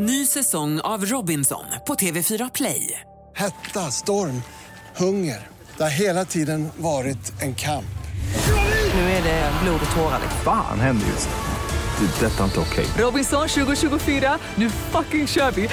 [0.00, 3.00] Ny säsong av Robinson på TV4 Play.
[3.36, 4.42] Hetta, storm,
[4.96, 5.46] hunger.
[5.76, 7.98] Det har hela tiden varit en kamp.
[8.94, 10.18] Nu är det blod och tårar.
[10.22, 10.40] liksom.
[10.44, 12.06] Fan händer just nu.
[12.06, 12.26] Det.
[12.26, 12.86] är Detta är inte okej.
[12.98, 15.68] Robinson 2024, nu fucking kör vi!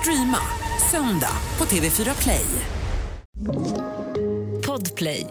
[0.00, 0.38] Streama
[0.90, 2.46] söndag på TV4 Play.
[4.66, 5.26] Podplay.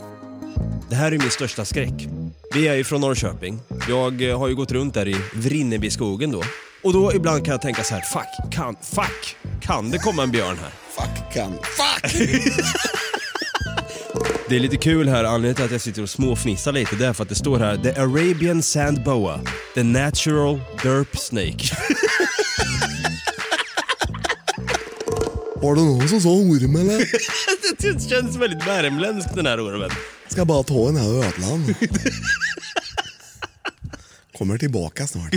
[0.90, 2.08] Det här är min största skräck.
[2.54, 3.60] Vi är ju från Norrköping.
[3.90, 6.42] Jag eh, har ju gått runt där i Vrinnebyskogen då.
[6.84, 10.32] Och då ibland kan jag tänka så här, fuck, kan, fuck, kan det komma en
[10.32, 10.72] björn här?
[10.96, 11.54] Fuck kan.
[11.54, 12.14] Fuck!
[14.50, 17.14] Det är lite kul här, anledningen till att jag sitter och småfnissar lite, det är
[17.14, 19.40] för att det står här The Arabian Sand Boa,
[19.76, 21.56] the natural derp snake.
[25.56, 26.98] Var det någon som sa orm eller?
[27.94, 29.90] det känns väldigt värmländskt den här ormen.
[30.28, 31.76] Ska bara ta den här ödlan.
[34.38, 35.34] Kommer tillbaka snart.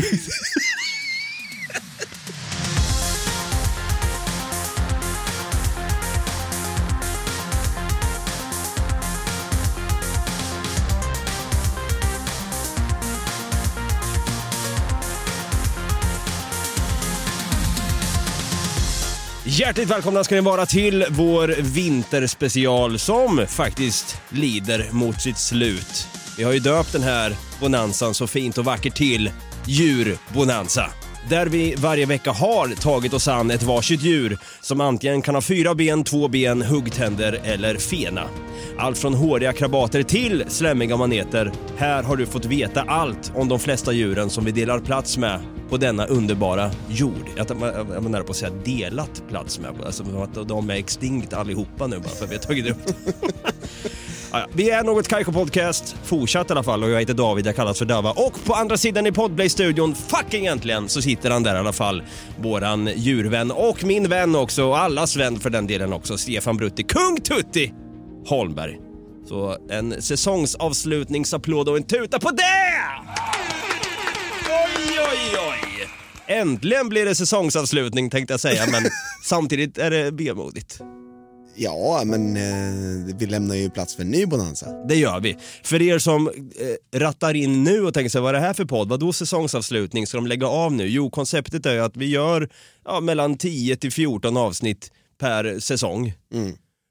[19.59, 26.09] Hjärtligt välkomna ska ni vara till vår vinterspecial som faktiskt lider mot sitt slut.
[26.39, 29.31] Vi har ju döpt den här bonanzan så fint och vackert till
[29.67, 30.91] djurbonanza.
[31.31, 35.43] Där vi varje vecka har tagit oss an ett varsitt djur som antingen kan ha
[35.43, 38.25] fyra ben, två ben, huggtänder eller fena.
[38.79, 41.53] Allt från håriga krabater till slemmiga maneter.
[41.77, 45.56] Här har du fått veta allt om de flesta djuren som vi delar plats med
[45.71, 47.31] på denna underbara jord.
[47.37, 51.87] Jag var nära på att säga delat plats med, alltså att de är extinkt allihopa
[51.87, 52.79] nu bara för att vi har tagit upp
[54.33, 54.47] ja.
[54.53, 57.79] Vi är Något Kaiko Podcast, fortsatt i alla fall och jag heter David, jag kallas
[57.79, 58.11] för Dava.
[58.11, 62.03] Och på andra sidan i Podplay-studion, fucking äntligen, så sitter han där i alla fall.
[62.39, 66.83] Våran djurvän och min vän också, och allas vän för den delen också, Stefan Brutti,
[66.83, 67.73] Kung Tutti
[68.27, 68.79] Holmberg.
[69.29, 73.36] Så en säsongsavslutningsapplåd och en tuta på det!
[76.29, 78.83] Äntligen blir det säsongsavslutning tänkte jag säga, men
[79.25, 80.81] samtidigt är det vemodigt.
[81.59, 84.67] Ja, men eh, vi lämnar ju plats för en ny bonanza.
[84.89, 85.37] Det gör vi.
[85.63, 88.65] För er som eh, rattar in nu och tänker sig vad är det här för
[88.65, 88.89] podd?
[88.89, 90.07] Vadå säsongsavslutning?
[90.07, 90.87] Ska de lägga av nu?
[90.87, 92.49] Jo, konceptet är ju att vi gör
[92.85, 96.15] ja, mellan 10 till 14 avsnitt per säsong.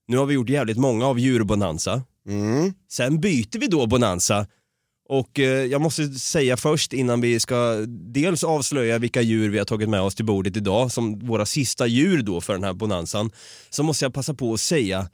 [0.07, 2.01] Nu har vi gjort jävligt många av djurbonanza.
[2.27, 2.73] Mm.
[2.91, 4.47] Sen byter vi då bonanza
[5.09, 9.65] och eh, jag måste säga först innan vi ska dels avslöja vilka djur vi har
[9.65, 13.31] tagit med oss till bordet idag som våra sista djur då för den här bonanzan.
[13.69, 15.09] Så måste jag passa på att säga,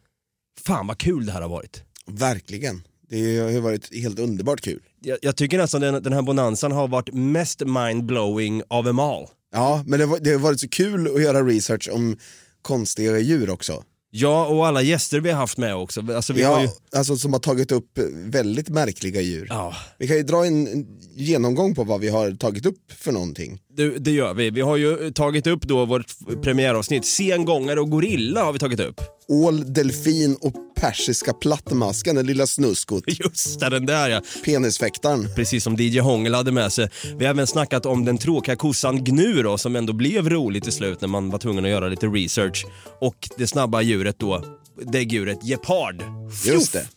[0.62, 1.84] fan vad kul det här har varit.
[2.08, 2.84] Verkligen.
[3.10, 4.80] Det har ju varit helt underbart kul.
[5.02, 9.28] jag, jag tycker nästan den, den här bonanzan har varit mest mindblowing av dem all.
[9.54, 12.18] Ja, men det, var, det har varit så kul att göra research om
[12.62, 13.84] konstiga djur också.
[14.14, 16.14] Ja, och alla gäster vi har haft med också.
[16.16, 19.48] Alltså, vi har Ja, ju, alltså som har tagit upp väldigt märkliga djur.
[19.50, 23.12] ja, Vi kan ju dra en en genomgång på vad vi har tagit upp för
[23.12, 23.60] någonting.
[23.78, 24.50] det, det gör vi.
[24.50, 26.06] Vi har ju tagit upp då vårt
[26.44, 29.02] premiäravsnitt, Sengångare och gorilla har vi tagit upp.
[29.32, 33.04] Ål, delfin och persiska plattmasken, den lilla snuskot.
[33.08, 34.22] Just det, den där ja.
[34.46, 35.28] Penisfäktaren.
[35.36, 36.90] Precis som DJ Hångel hade med sig.
[37.18, 40.74] Vi har även snackat om den tråkiga kossan Gnu då, som ändå blev roligt till
[40.74, 42.66] slut när man var tvungen att göra lite research.
[43.02, 44.46] Och det snabba djuret då,
[44.82, 46.04] däggdjuret gepard.
[46.46, 46.88] Just det.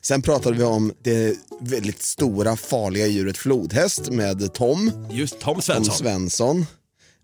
[0.00, 5.84] Sen pratade vi om det väldigt stora farliga djuret flodhäst med Tom, Just Tom Tom
[5.84, 6.66] Svensson.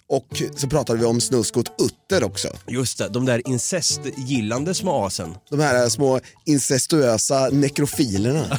[0.09, 2.49] Och så pratade vi om snuskot Utter också.
[2.67, 5.35] Just det, de där incestgillande små asen.
[5.51, 8.59] De här små incestuösa nekrofilerna.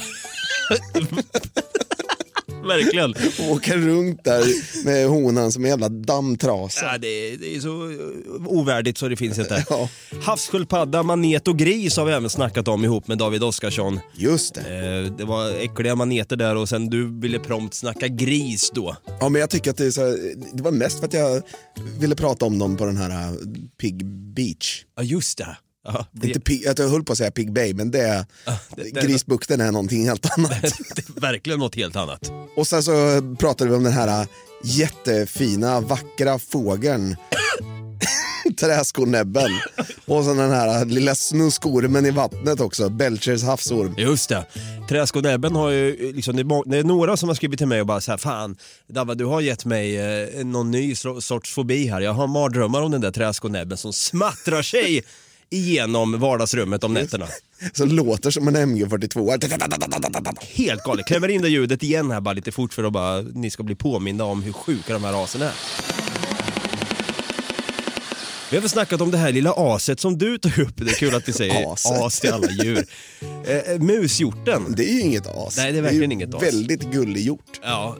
[2.68, 3.14] Verkligen.
[3.50, 4.44] Åker runt där
[4.84, 6.86] med honan som en jävla dammtrasa.
[6.86, 7.92] Ja, det, är, det är så
[8.46, 9.64] ovärdigt så det finns inte.
[9.70, 9.88] Ja.
[10.22, 14.00] Havssköldpadda, manet och gris har vi även snackat om ihop med David Oskarsson.
[14.16, 14.60] Just det.
[14.60, 18.96] Eh, det var äckliga maneter där och sen du ville prompt snacka gris då.
[19.20, 21.42] Ja, men jag tycker att det, här, det var mest för att jag
[21.98, 23.38] ville prata om dem på den här uh,
[23.80, 24.84] Pig Beach.
[24.96, 25.56] Ja, just det.
[25.84, 28.26] Ja, det, Inte pig, jag höll på att säga Pig Bay, men det,
[28.76, 30.50] det- det- Grisbukten är någonting helt annat.
[30.96, 32.32] det är verkligen något helt annat.
[32.56, 32.92] Och sen så
[33.38, 34.26] pratade vi om den här
[34.64, 37.16] jättefina, vackra fågeln.
[38.60, 39.50] Träskonäbben.
[40.06, 43.94] Och så den här lilla snuskormen i vattnet också, Belchers havsorm.
[43.98, 44.46] Just det.
[44.88, 46.42] Träskonäbben har ju, liksom, det,
[46.76, 48.56] är är några som har skrivit till mig och bara så här, fan
[48.88, 52.00] Davva du har gett mig eh, någon ny so- sorts fobi här.
[52.00, 55.04] Jag har mardrömmar om den där träskonäbben som smattrar sig
[55.50, 57.26] igenom vardagsrummet om nätterna.
[57.72, 59.38] Som låter som en MG42.
[60.56, 61.06] Helt galet.
[61.06, 63.74] Klämmer in det ljudet igen här bara lite fort för att bara, ni ska bli
[63.74, 65.52] påminda om hur sjuka de här raserna är.
[68.50, 70.76] Vi har väl snackat om det här lilla aset som du tog upp.
[70.76, 72.00] Det är kul att vi säger Aset.
[72.02, 72.86] as till alla djur.
[73.46, 74.74] Eh, eh, mushjorten.
[74.76, 75.56] Det är ju inget as.
[75.56, 76.42] Nej, det är verkligen ju inget as.
[76.42, 77.60] Väldigt gullig hjort.
[77.62, 77.96] Ja,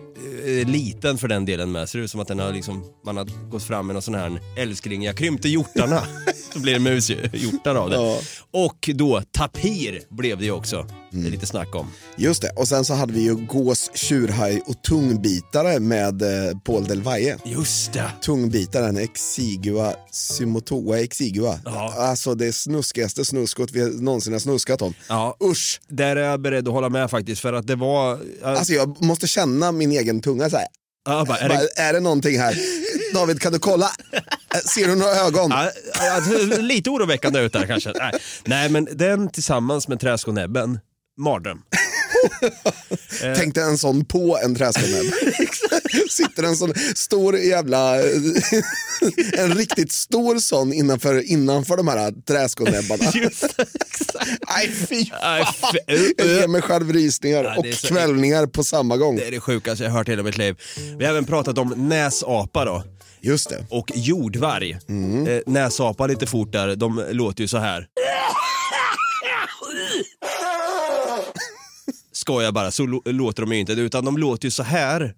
[0.46, 1.88] eh, liten för den delen med.
[1.88, 4.40] Ser ut som att den har liksom, man har gått fram med någon sån här
[4.58, 6.02] älskling, jag krympte hjortarna.
[6.52, 7.96] Så blir det mushjortar av det.
[7.96, 8.18] Ja.
[8.50, 10.86] Och då tapir blev det ju också.
[11.10, 11.26] Det Mm.
[11.26, 11.90] är lite snack om.
[12.16, 12.50] Just det.
[12.56, 17.36] Och sen så hade vi ju gås, tjurhaj och tungbitare med eh, Paul Del Valle.
[17.44, 18.10] Just det.
[18.22, 21.60] Tungbitaren Exigua Symotoa Exigua.
[21.64, 21.94] Ja.
[21.98, 24.94] Alltså det snuskigaste snuskot vi någonsin har snuskat om.
[25.08, 25.36] Ja.
[25.44, 25.80] Usch!
[25.88, 28.18] Där är jag beredd att hålla med faktiskt för att det var...
[28.44, 30.66] Alltså jag måste känna min egen tunga så här.
[31.04, 32.56] ja, bara, är Bara, det, är det någonting här?
[33.14, 33.90] David kan du kolla?
[34.12, 35.50] Eh, Ser du några ögon?
[35.50, 36.20] ja, ja,
[36.58, 37.92] lite oroväckande ut där kanske.
[38.44, 40.78] Nej, men den tillsammans med träskonäbben,
[41.20, 41.58] mardröm.
[43.36, 45.12] Tänk dig en sån på en träskonäbb.
[46.10, 47.96] Sitter en sån stor jävla,
[49.38, 53.12] en riktigt stor sån innanför, innanför de här träskonäbbarna.
[54.48, 55.46] Nej fy fan.
[55.62, 55.76] f-
[56.16, 59.16] Jag ger mig själv rysningar Ja, och kvällningar på samma gång.
[59.16, 60.56] Det är det sjukaste jag hört i hela mitt liv.
[60.98, 62.84] Vi har även pratat om näsapa då.
[63.22, 63.64] Just det.
[63.70, 64.78] och jordvarg.
[64.88, 65.26] Mm.
[65.28, 67.86] Eh, näsapa lite fort där, de låter ju så här.
[72.20, 75.14] Skojar bara, så låter de ju inte, utan de låter ju så här.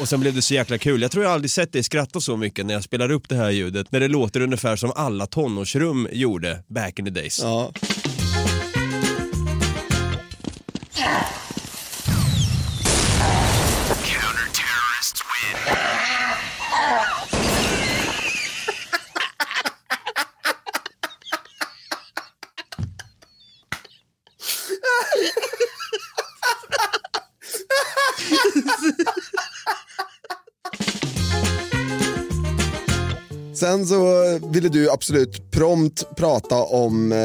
[0.00, 1.02] Och sen blev det så jäkla kul.
[1.02, 3.50] Jag tror jag aldrig sett dig skratta så mycket när jag spelar upp det här
[3.50, 3.92] ljudet.
[3.92, 7.40] När det låter ungefär som alla tonårsrum gjorde back in the days.
[7.42, 7.72] Ja.
[33.56, 37.18] Sen så ville du absolut prompt prata om eh,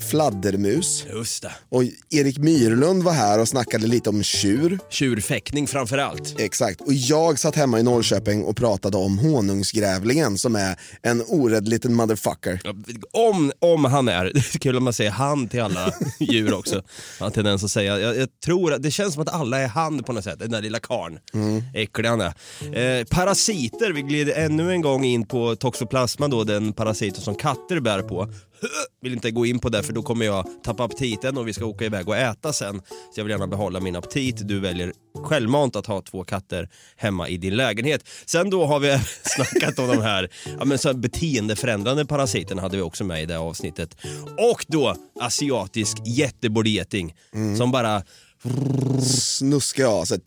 [0.00, 1.04] fladdermus.
[1.12, 1.52] Just det.
[1.68, 4.78] Och Erik Myrlund var här och snackade lite om tjur.
[4.90, 6.40] Tjurfäktning framför allt.
[6.40, 6.80] Exakt.
[6.80, 11.94] Och jag satt hemma i Norrköping och pratade om honungsgrävlingen som är en orädd liten
[11.94, 12.60] motherfucker.
[12.64, 12.74] Ja,
[13.12, 16.82] Om, om han är, det är kul om man säger han till alla djur också.
[17.20, 20.02] Han tendens att säga, jag, jag tror att det känns som att alla är han
[20.02, 21.18] på något sätt, den där lilla karn.
[21.74, 22.34] Äcklig han är.
[23.00, 27.80] Eh, parasiter, vi glider ännu en gång in på toxoplasma då, den parasiten som katter
[27.80, 28.28] bär på.
[29.02, 31.64] Vill inte gå in på det för då kommer jag tappa aptiten och vi ska
[31.64, 32.82] åka iväg och äta sen.
[33.14, 34.48] Så jag vill gärna behålla min aptit.
[34.48, 34.92] Du väljer
[35.24, 38.08] självmant att ha två katter hemma i din lägenhet.
[38.26, 40.28] Sen då har vi snackat om de här,
[40.58, 43.96] ja, men så här beteendeförändrande parasiterna hade vi också med i det avsnittet.
[44.52, 47.14] Och då asiatisk jättebordegeting
[47.58, 48.02] som bara
[49.02, 50.22] Snuskiga aset.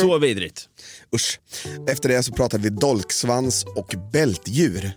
[0.00, 0.68] så vidrigt.
[1.14, 1.40] Usch.
[1.88, 4.92] Efter det så pratade vi dolksvans och bältdjur.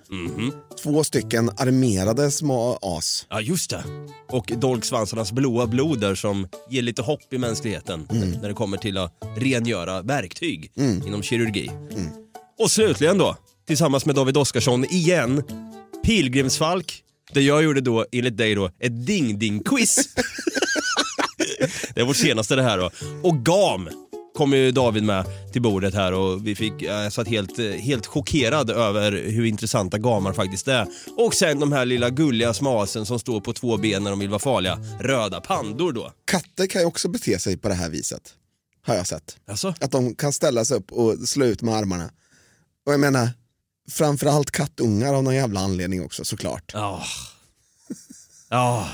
[0.83, 3.27] Två stycken armerade små as.
[3.29, 3.83] Ja, just det.
[4.29, 8.07] Och dolksvansarnas blåa blod där som ger lite hopp i mänskligheten
[8.41, 10.71] när det kommer till att rengöra verktyg
[11.05, 11.71] inom kirurgi.
[12.59, 13.37] Och slutligen då,
[13.67, 15.43] tillsammans med David Oskarsson igen,
[16.05, 20.07] pilgrimsfalk, där jag gjorde då, enligt dig då, ett ding-ding-quiz.
[21.95, 22.91] det är vårt senaste det här då.
[23.23, 23.89] Och gam
[24.33, 28.69] kom ju David med till bordet här och vi fick, jag satt helt, helt chockerad
[28.69, 30.87] över hur intressanta gamar faktiskt är.
[31.17, 34.29] Och sen de här lilla gulliga smasen som står på två ben när de vill
[34.29, 34.79] vara farliga.
[34.99, 36.11] Röda pandor då.
[36.25, 38.33] Katter kan ju också bete sig på det här viset.
[38.85, 39.37] Har jag sett.
[39.47, 42.09] Alltså, Att de kan ställa sig upp och slå ut med armarna.
[42.85, 43.29] Och jag menar,
[43.91, 46.71] framförallt kattungar av någon jävla anledning också såklart.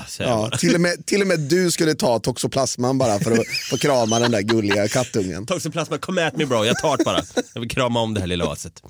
[0.08, 3.32] säger jag Ja, till, och med, till och med du skulle ta toxoplasman bara för
[3.32, 5.46] att få krama den där gulliga kattungen.
[5.46, 7.22] Toxoplasma, come at me bro, jag tar det bara.
[7.54, 8.82] Jag vill krama om det här lilla aset.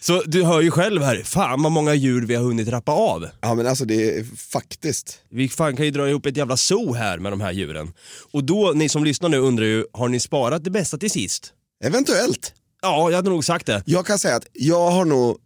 [0.00, 3.28] Så du hör ju själv här, fan vad många djur vi har hunnit rappa av.
[3.40, 5.18] Ja men alltså det är faktiskt.
[5.30, 7.92] Vi fan kan ju dra ihop ett jävla zoo här med de här djuren.
[8.32, 11.52] Och då, ni som lyssnar nu undrar ju, har ni sparat det bästa till sist?
[11.84, 12.52] Eventuellt.
[12.82, 13.82] Ja, jag hade nog sagt det.
[13.86, 15.38] Jag kan säga att jag har nog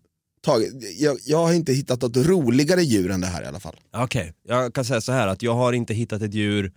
[0.43, 3.77] tagit, jag, jag har inte hittat något roligare djur än det här i alla fall.
[3.93, 6.73] Okej, jag kan säga så här att jag har inte hittat ett djur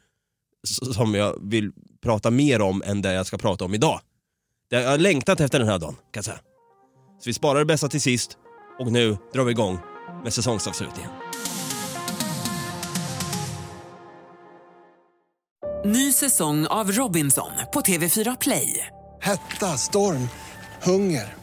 [0.93, 1.71] som jag vill
[2.03, 3.99] prata mer om än det jag ska prata om idag.
[4.69, 6.39] Jag har längtat efter den här dagen, kan jag säga.
[7.19, 8.37] Så vi sparar det bästa till sist
[8.79, 9.79] och nu drar vi igång
[10.23, 11.11] med säsongsavslutningen.
[15.85, 18.87] Ny säsong av Robinson på TV4 Play.
[19.21, 20.29] Hetta, storm,
[20.83, 21.42] hunger.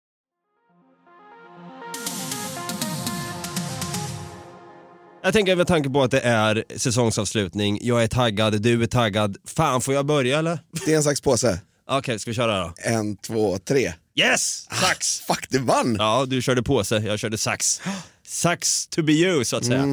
[5.23, 9.37] Jag tänker med tanke på att det är säsongsavslutning, jag är taggad, du är taggad.
[9.47, 10.59] Fan, får jag börja eller?
[10.81, 11.59] Sten, sax, påse.
[11.89, 12.73] Okej, ska vi köra då?
[12.77, 13.93] En, två, tre.
[14.15, 14.67] Yes!
[14.81, 15.19] Sax!
[15.19, 15.95] Fuck, du vann!
[15.99, 17.81] Ja, du körde påse, jag körde sax.
[18.27, 19.85] Sax to be you, så att säga.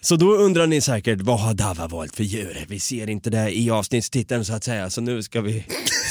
[0.00, 2.64] Så då undrar ni säkert, vad har Dava valt för djur?
[2.68, 5.64] Vi ser inte det i avsnittstiteln så att säga, så nu ska vi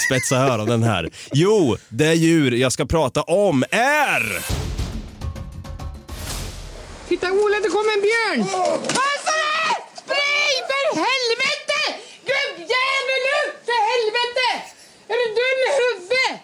[0.08, 1.10] spetsa öronen här.
[1.34, 4.81] Jo, det djur jag ska prata om är...
[7.12, 8.40] Titta Ola, det kommer en björn!
[8.98, 9.76] Passa dig!
[10.04, 11.80] Spring för helvete!
[12.30, 14.48] Gubbjävel upp för helvete!
[15.12, 16.40] Är du dum i huvudet?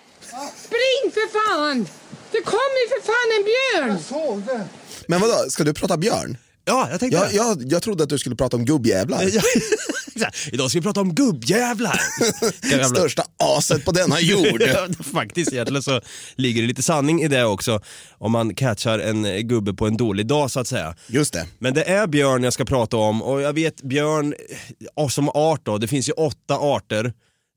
[0.65, 1.87] Spring för fan!
[2.31, 3.91] Det kommer ju för fan en björn!
[5.07, 6.37] Men vadå, ska du prata björn?
[6.67, 9.23] Ja, jag tänkte Jag, jag, jag trodde att du skulle prata om gubbjävlar.
[10.53, 12.01] Idag ska vi prata om gubbjävlar.
[12.63, 12.87] Jävlar.
[12.87, 14.63] Största aset på denna jord.
[15.13, 16.01] Faktiskt, egentligen så
[16.35, 17.81] ligger det lite sanning i det också.
[18.17, 20.95] Om man catchar en gubbe på en dålig dag så att säga.
[21.07, 21.45] Just det.
[21.59, 24.33] Men det är björn jag ska prata om och jag vet björn
[25.09, 27.13] som art då, det finns ju åtta arter.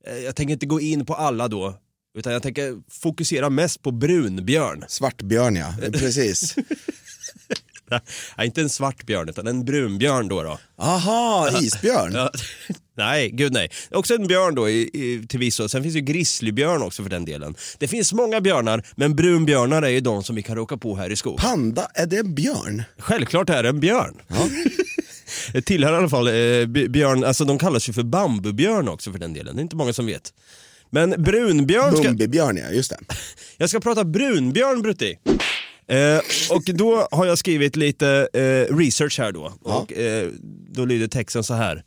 [0.06, 1.74] Eh, Jag tänker inte gå in på alla då,
[2.18, 4.84] utan jag tänker fokusera mest på brunbjörn.
[4.88, 6.54] Svartbjörn ja, precis.
[8.36, 10.42] Nej, inte en svart björn utan en brunbjörn då.
[10.42, 10.58] då.
[10.78, 12.12] Aha, isbjörn.
[12.14, 12.30] Ja,
[12.96, 13.70] nej, gud nej.
[13.90, 15.68] Också en björn då i, i, till visso.
[15.68, 17.54] Sen finns ju grizzlybjörn också för den delen.
[17.78, 21.10] Det finns många björnar, men brunbjörnar är ju de som vi kan råka på här
[21.10, 21.38] i skogen.
[21.38, 22.82] Panda, är det en björn?
[22.98, 24.14] Självklart är det en björn.
[25.52, 29.18] Det tillhör i alla fall eh, björn, alltså de kallas ju för bambubjörn också för
[29.18, 29.56] den delen.
[29.56, 30.32] Det är inte många som vet.
[30.90, 32.98] Men brunbjörn ska, Bumbibjörn ja, just det.
[33.56, 35.18] jag ska prata brunbjörn Brutti.
[35.90, 36.20] Eh,
[36.50, 39.52] och då har jag skrivit lite eh, research här då.
[39.60, 40.28] Och, eh,
[40.68, 41.84] då lyder texten så här.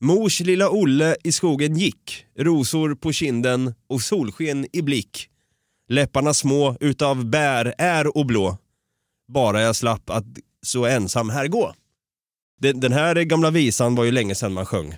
[0.00, 5.28] Mors lilla Olle i skogen gick, rosor på kinden och solsken i blick.
[5.88, 8.58] Läpparna små utav bär är och blå.
[9.32, 10.24] Bara jag slapp att
[10.62, 11.74] så ensam här gå.
[12.60, 14.96] Den, den här gamla visan var ju länge sedan man sjöng.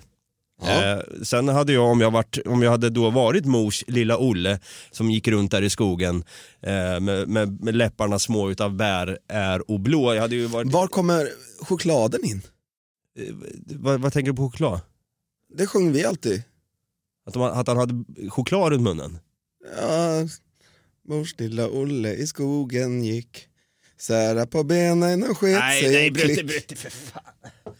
[0.63, 4.59] Eh, sen hade jag om, jag varit, om jag hade då varit mors lilla Olle
[4.91, 6.23] som gick runt där i skogen
[6.61, 10.13] eh, med, med, med läpparna små utav bär är och blå.
[10.13, 11.29] Jag hade ju varit, Var kommer
[11.61, 12.41] chokladen in?
[13.65, 14.79] vad, vad tänker du på choklad?
[15.57, 16.43] Det sjöng vi alltid.
[17.25, 19.17] Att, de, att han hade choklad runt munnen?
[19.81, 20.27] Ja,
[21.07, 23.47] mors lilla Olle i skogen gick
[23.99, 26.45] Sära på benen och sket sig och klick.
[26.45, 27.23] Brutti för fan.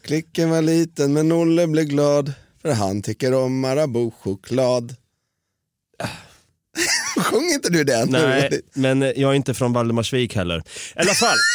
[0.01, 2.33] Klicken var liten men Olle blev glad
[2.67, 4.95] för han tycker om Marabou-choklad.
[7.17, 8.09] Sjung inte du den?
[8.11, 10.57] Nej, men jag är inte från Valdemarsvik heller.
[10.95, 11.37] I alla fall.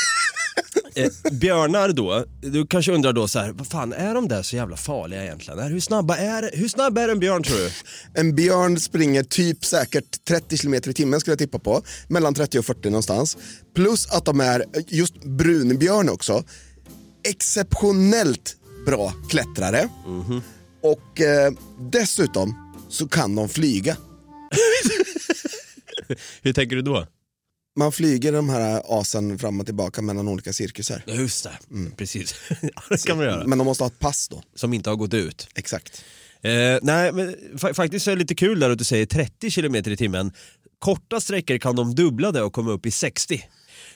[0.94, 4.56] Eh, björnar då, du kanske undrar då så här, vad fan är de där så
[4.56, 5.62] jävla farliga egentligen?
[5.62, 7.70] Hur snabba är, hur snabb är en björn tror du?
[8.20, 11.82] En björn springer typ säkert 30 km i timmen skulle jag tippa på.
[12.08, 13.36] Mellan 30 och 40 någonstans.
[13.74, 16.44] Plus att de är, just brunbjörn också,
[17.28, 19.88] exceptionellt bra klättrare.
[20.82, 21.52] Och eh,
[21.92, 23.96] dessutom så kan de flyga.
[26.42, 27.06] Hur tänker du då?
[27.76, 31.02] Man flyger de här asen fram och tillbaka mellan olika cirkusar.
[31.06, 31.58] Ja, Just det,
[31.96, 32.34] precis.
[32.62, 33.46] Ja, det kan man göra.
[33.46, 34.42] Men de måste ha ett pass då.
[34.54, 35.48] Som inte har gått ut.
[35.54, 36.04] Exakt.
[36.42, 39.50] Eh, nej, men fa- faktiskt så är det lite kul där att du säger 30
[39.50, 40.32] km i timmen.
[40.78, 43.44] Korta sträckor kan de dubbla det och komma upp i 60.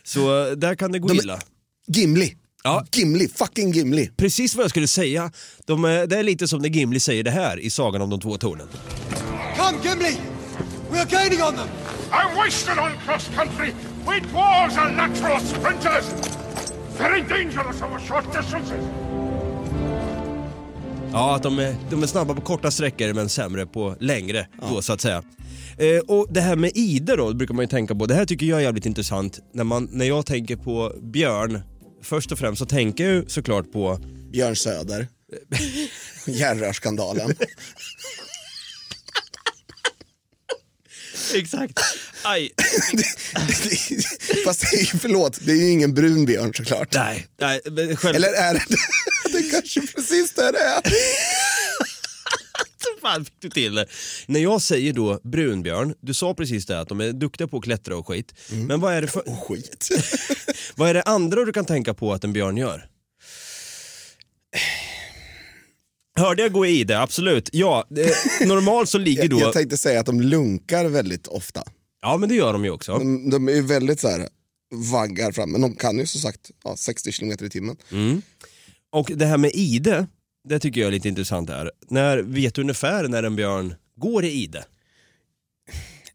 [0.03, 1.41] Så eh, där kan det gå De illa.
[1.89, 2.37] Gimli.
[2.67, 2.85] Ja.
[2.93, 4.11] Gimli, fucking Gimli.
[4.17, 5.31] Precis vad jag skulle säga.
[5.67, 8.21] De, är- det är lite som när Gimli säger det här i Sagan om de
[8.21, 8.67] två tornen.
[9.57, 10.17] Come, Gimli!
[10.91, 11.69] We are gaining on them!
[12.11, 13.73] I'm wasted on cross country.
[14.09, 16.05] We dwarves are natural sprinters.
[16.99, 18.85] Very dangerous over short distances.
[21.13, 24.83] Ja, att de är, de är snabba på korta sträckor men sämre på längre då
[24.83, 25.23] så att säga.
[25.79, 28.07] Eh, och det här med ide då brukar man ju tänka på.
[28.07, 29.39] Det här tycker jag är jävligt intressant.
[29.55, 31.61] När, man, när jag tänker på björn,
[32.07, 34.01] först och främst så tänker jag ju såklart på
[34.33, 35.09] Björn Söder.
[36.27, 37.35] Järnrörsskandalen.
[41.35, 41.81] Exakt.
[42.23, 42.53] Aj.
[44.45, 46.95] Fast det är, ju- förlåt, det är ju ingen brun björn såklart.
[46.95, 48.17] Nej, nej men själv...
[48.17, 48.63] Eller är det
[49.33, 49.39] det?
[49.39, 50.83] är kanske precis det det är.
[53.01, 53.87] fan fick du till det?
[54.27, 57.65] När jag säger då brunbjörn, du sa precis det att de är duktiga på att
[57.65, 58.35] klättra och skit.
[58.51, 59.29] Men vad är det för...
[59.29, 59.89] Och skit.
[60.77, 62.89] Vad är det andra du kan tänka på att en björn gör?
[66.19, 67.01] Hörde jag gå i det?
[67.01, 67.51] Absolut.
[67.53, 69.41] Ja, eh, normalt så ligger Jag, då...
[69.41, 71.63] jag tänkte säga att de lunkar väldigt ofta.
[72.03, 72.99] Ja men det gör de ju också.
[72.99, 74.29] De, de är ju väldigt så här
[74.93, 77.77] vaggar fram, men de kan ju som sagt ja, 60 km i timmen.
[77.93, 78.23] Mm.
[78.93, 80.07] Och det här med ide,
[80.49, 81.71] det tycker jag är lite intressant här.
[81.89, 84.65] När, vet du ungefär när en björn går i ide?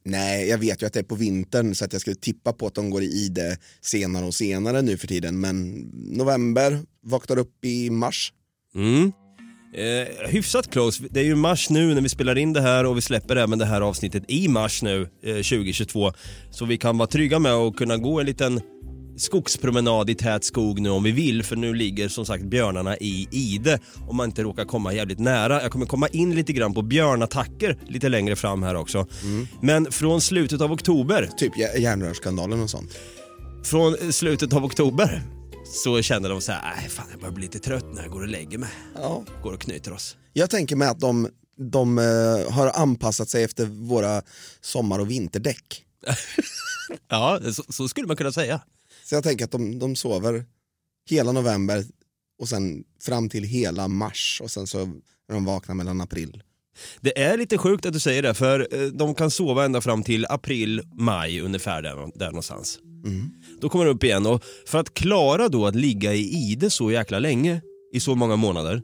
[0.03, 2.67] Nej, jag vet ju att det är på vintern så att jag skulle tippa på
[2.67, 5.39] att de går i ide senare och senare nu för tiden.
[5.39, 8.33] Men november, vaknar upp i mars.
[8.75, 9.11] Mm.
[9.73, 11.03] Eh, hyfsat close.
[11.09, 13.59] Det är ju mars nu när vi spelar in det här och vi släpper även
[13.59, 16.13] det här avsnittet i mars nu, eh, 2022.
[16.51, 18.61] Så vi kan vara trygga med att kunna gå en liten
[19.17, 23.27] skogspromenad i tät skog nu om vi vill för nu ligger som sagt björnarna i
[23.31, 25.61] ide om man inte råkar komma jävligt nära.
[25.61, 29.07] Jag kommer komma in lite grann på björnattacker lite längre fram här också.
[29.61, 32.91] Men från slutet av oktober, Typ jä- järnrörsskandalen och sånt.
[33.63, 35.21] från eh, slutet av oktober
[35.65, 38.21] så känner de så här, nej fan jag börjar bli lite trött när jag går
[38.21, 38.69] och lägger mig.
[38.95, 39.23] Ja.
[39.43, 40.17] Går och knyter oss.
[40.33, 41.27] Jag tänker mig att de,
[41.71, 42.03] de eh,
[42.53, 44.21] har anpassat sig efter våra
[44.61, 45.85] sommar och vinterdäck.
[47.09, 48.59] Ja, så, så skulle man kunna säga.
[49.11, 50.45] Så jag tänker att de, de sover
[51.09, 51.83] hela november
[52.39, 54.79] och sen fram till hela mars och sen så
[55.29, 56.43] är de vakna mellan april.
[57.01, 60.03] Det är lite sjukt att du säger det, för eh, de kan sova ända fram
[60.03, 62.79] till april, maj ungefär där, där någonstans.
[63.61, 66.91] Då kommer de upp igen och för att klara då att ligga i ide så
[66.91, 67.61] jäkla länge,
[67.93, 68.81] i så många månader,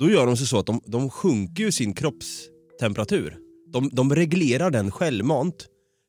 [0.00, 3.38] då gör de sig så att de, de sjunker ju sin kroppstemperatur.
[3.72, 5.66] De, de reglerar den självmant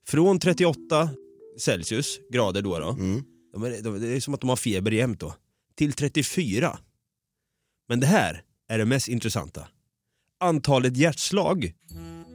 [0.08, 1.10] från 38
[1.60, 2.98] Celsius grader då, då.
[3.54, 5.36] De är, de, det är som att de har feber jämt då,
[5.76, 6.80] till 34.
[7.90, 9.68] Men det här är det mest intressanta
[10.40, 11.74] antalet hjärtslag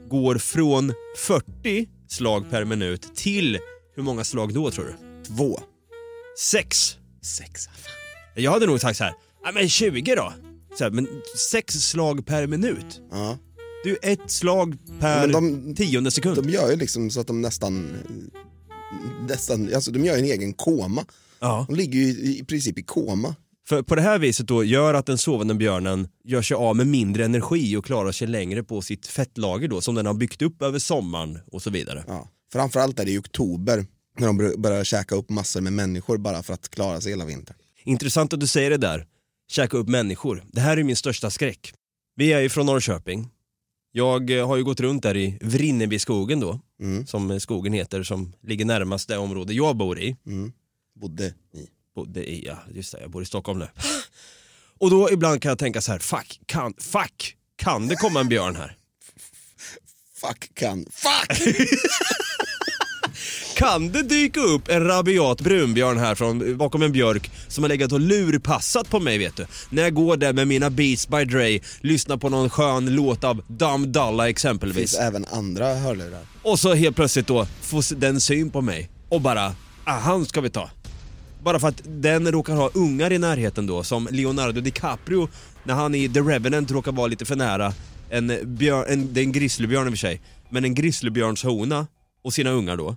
[0.09, 3.59] går från 40 slag per minut till
[3.95, 5.23] hur många slag då tror du?
[5.23, 5.59] Två.
[6.39, 6.97] Sex.
[7.21, 7.69] Sex.
[8.35, 9.13] Jag hade nog sagt så här,
[9.43, 10.33] ja men 20 då.
[10.77, 11.07] Så här, men
[11.51, 13.01] sex slag per minut.
[13.11, 13.37] Ja.
[13.85, 16.35] Ju ett slag per Men de- tionde sekund.
[16.35, 17.97] De gör ju liksom så att de nästan,
[19.27, 21.05] nästan alltså de gör en egen koma.
[21.39, 21.65] Ja.
[21.69, 23.35] De ligger ju i, i princip i koma.
[23.67, 26.87] För på det här viset då gör att den sovande björnen gör sig av med
[26.87, 30.61] mindre energi och klarar sig längre på sitt fettlager då som den har byggt upp
[30.61, 32.03] över sommaren och så vidare.
[32.07, 32.29] Ja.
[32.53, 33.85] Framförallt är det i oktober
[34.19, 37.25] när de bör- börjar käka upp massor med människor bara för att klara sig hela
[37.25, 37.55] vintern.
[37.83, 39.05] Intressant att du säger det där.
[39.51, 40.43] Käka upp människor.
[40.51, 41.73] Det här är min största skräck.
[42.15, 43.29] Vi är ju från Norrköping.
[43.91, 46.59] Jag eh, har ju gått runt där i Vrinnebyskogen då,
[47.05, 50.15] som skogen heter, som ligger närmast det område jag bor i.
[50.95, 51.67] Bodde i.
[51.95, 53.67] Bodde i, ja just det, jag bor i Stockholm nu.
[54.79, 58.29] Och då ibland kan jag tänka så här, fuck, kan, fuck, kan det komma en
[58.29, 58.75] björn här?
[60.21, 61.55] Fuck kan, fuck!
[63.55, 67.91] Kan det dyka upp en rabiat brunbjörn här från bakom en björk som har legat
[67.91, 69.45] och lurpassat på mig vet du?
[69.69, 73.41] När jag går där med mina Beats by Dre, lyssnar på någon skön låt av
[73.47, 74.75] Dum Dalla Det exempelvis.
[74.77, 76.21] finns även andra hörlurar.
[76.41, 80.41] Och så helt plötsligt då får den syn på mig och bara, ah, han ska
[80.41, 80.69] vi ta.
[81.43, 85.29] Bara för att den råkar ha ungar i närheten då, som Leonardo DiCaprio
[85.63, 87.73] när han i The Revenant råkar vara lite för nära
[88.09, 91.87] en björn, en, det är en grizzlybjörn i och för sig, men en grizzlybjörns hona
[92.23, 92.95] och sina ungar då.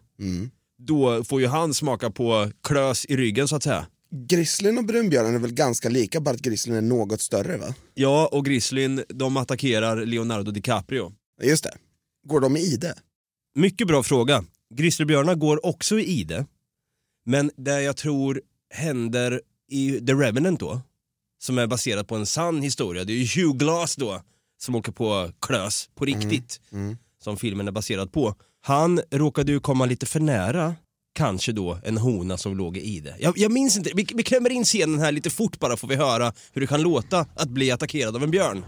[0.79, 3.87] Då får ju han smaka på klös i ryggen så att säga.
[4.14, 7.75] Grizzlyn och brunbjörnen är väl ganska lika, bara att grizzlyn är något större va?
[7.94, 11.12] Ja, och grizzlyn de attackerar Leonardo DiCaprio.
[11.42, 11.75] Just det.
[12.27, 12.94] Går de i ide?
[13.55, 14.44] Mycket bra fråga.
[14.75, 16.46] Grizzlybjörnar går också i ide.
[17.25, 18.40] Men det jag tror
[18.75, 20.81] händer i The Revenant då,
[21.42, 24.22] som är baserat på en sann historia, det är ju Hugh Glass då
[24.62, 26.61] som åker på klös på riktigt,
[27.22, 28.35] som filmen är baserad på.
[28.61, 30.75] Han råkade ju komma lite för nära,
[31.12, 33.14] kanske då, en hona som låg i ide.
[33.18, 35.96] Jag, jag minns inte, vi, vi klämmer in scenen här lite fort bara får vi
[35.96, 38.64] höra hur det kan låta att bli attackerad av en björn.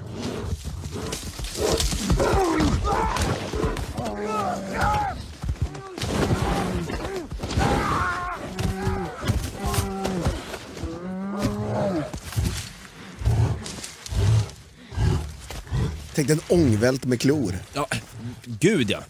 [16.14, 17.54] Tänk en ångvält med klor.
[17.74, 17.86] Ja,
[18.44, 19.02] gud ja.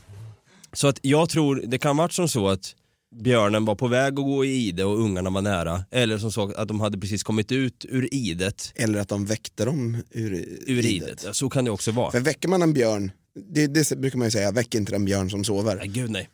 [0.73, 2.75] Så att jag tror, det kan varit som så att
[3.23, 5.85] björnen var på väg att gå i ide och ungarna var nära.
[5.91, 8.73] Eller som så att de hade precis kommit ut ur idet.
[8.75, 10.33] Eller att de väckte dem ur,
[10.67, 11.23] Ur idet.
[11.27, 12.11] Ja, så kan det också vara.
[12.11, 13.11] För väcker man en björn,
[13.55, 15.77] det, det brukar man ju säga, väck inte en björn som sover.
[15.77, 16.29] Nej, gud nej.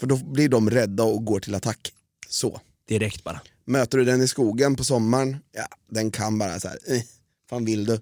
[0.00, 1.92] För då blir de rädda och går till attack.
[2.28, 2.60] Så.
[2.88, 3.40] Direkt bara.
[3.64, 7.02] Möter du den i skogen på sommaren, ja, den kan bara så här, eh,
[7.50, 7.98] fan vill du?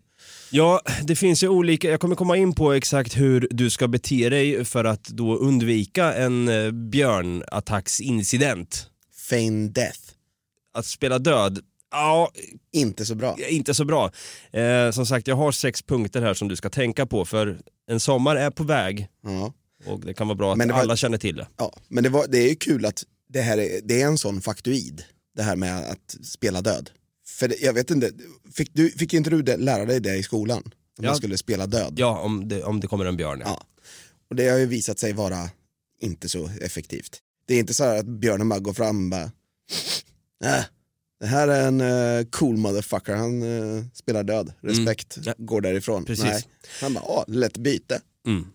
[0.50, 4.28] Ja, det finns ju olika, jag kommer komma in på exakt hur du ska bete
[4.28, 8.90] dig för att då undvika en eh, björnattacksincident.
[9.30, 9.98] Feign death.
[10.74, 11.58] Att spela död,
[11.90, 12.30] ja,
[12.72, 13.36] Inte så bra.
[13.48, 14.10] inte så bra.
[14.52, 17.58] Eh, som sagt, jag har sex punkter här som du ska tänka på för
[17.90, 19.52] en sommar är på väg Ja.
[19.86, 21.46] och det kan vara bra att var- alla känner till det.
[21.56, 24.18] Ja, men det, var, det är ju kul att det här är, det är en
[24.18, 25.02] sån faktoid,
[25.36, 26.90] det här med att spela död.
[27.36, 28.10] För det, jag vet inte,
[28.54, 30.62] fick, du, fick inte du det, lära dig det i skolan?
[30.66, 30.72] Att
[31.04, 31.08] Ja.
[31.10, 31.94] man skulle spela död?
[31.96, 33.42] Ja, om det, om det kommer en björn.
[33.44, 33.46] Ja.
[33.50, 33.66] Ja.
[34.30, 35.50] Och det har ju visat sig vara
[36.00, 37.18] inte så effektivt.
[37.46, 39.22] Det är inte så här att björnen bara går fram och bara,
[40.44, 40.64] äh,
[41.20, 45.34] det här är en eh, cool motherfucker, han eh, spelar död, respekt, Ja.
[45.38, 46.04] går därifrån.
[46.04, 46.24] Precis.
[46.24, 46.42] Nej.
[46.80, 48.00] Han bara, åh, lätt byte.
[48.26, 48.46] Mm.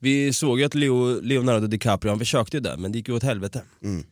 [0.00, 3.14] Vi såg ju att Leo, Leonardo DiCaprio, han försökte ju där men det gick ju
[3.14, 3.62] åt helvete.
[3.84, 4.04] Mm.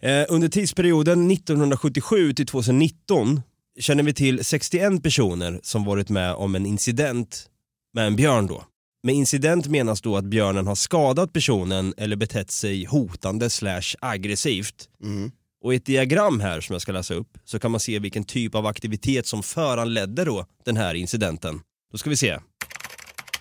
[0.00, 3.42] Eh, under tidsperioden 1977 till 2019
[3.78, 7.46] känner vi till 61 personer som varit med om en incident
[7.94, 8.64] med en björn då.
[9.02, 14.88] Med incident menas då att björnen har skadat personen eller betett sig hotande slash aggressivt.
[15.02, 15.30] Mm.
[15.64, 18.24] Och i ett diagram här som jag ska läsa upp så kan man se vilken
[18.24, 21.60] typ av aktivitet som föranledde då den här incidenten.
[21.92, 22.38] Då ska vi se.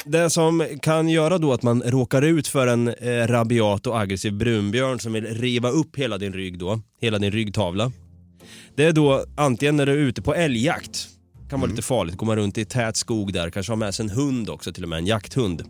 [0.06, 4.34] Det som kan göra då att man råkar ut för en eh, rabiat och aggressiv
[4.34, 7.92] brunbjörn som vill riva upp hela din rygg då, hela din ryggtavla.
[8.76, 11.08] Det är då antingen när du är ute på älgjakt,
[11.50, 14.04] kan vara lite farligt, går man runt i tät skog där, kanske har med sig
[14.04, 15.64] en hund också, till och med en jakthund.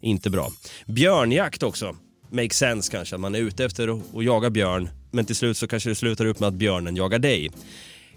[0.00, 0.50] Inte bra.
[0.86, 1.96] Björnjakt också,
[2.30, 5.56] makes sense kanske, att man är ute efter att att jaga björn, men till slut
[5.56, 7.50] så kanske det slutar upp med att björnen jagar dig.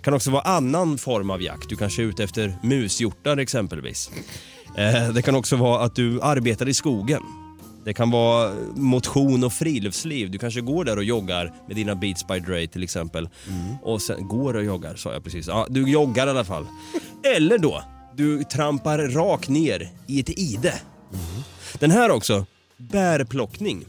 [0.02, 4.12] kan också vara annan form av jakt, du kanske är ute efter mushjortar exempelvis.
[4.78, 7.22] Eh, Det kan också vara att du arbetar i skogen.
[7.86, 10.32] Det kan vara motion och friluftsliv.
[10.32, 13.30] Du kanske går där och joggar med dina Beats by Dre till exempel.
[13.84, 15.48] Och sen går och joggar sa jag precis.
[15.48, 16.66] Ja, du joggar i alla fall.
[17.36, 17.84] Eller då,
[18.16, 20.74] du trampar rakt ner i ett ide.
[21.80, 22.46] Den här också,
[22.78, 23.86] bärplockning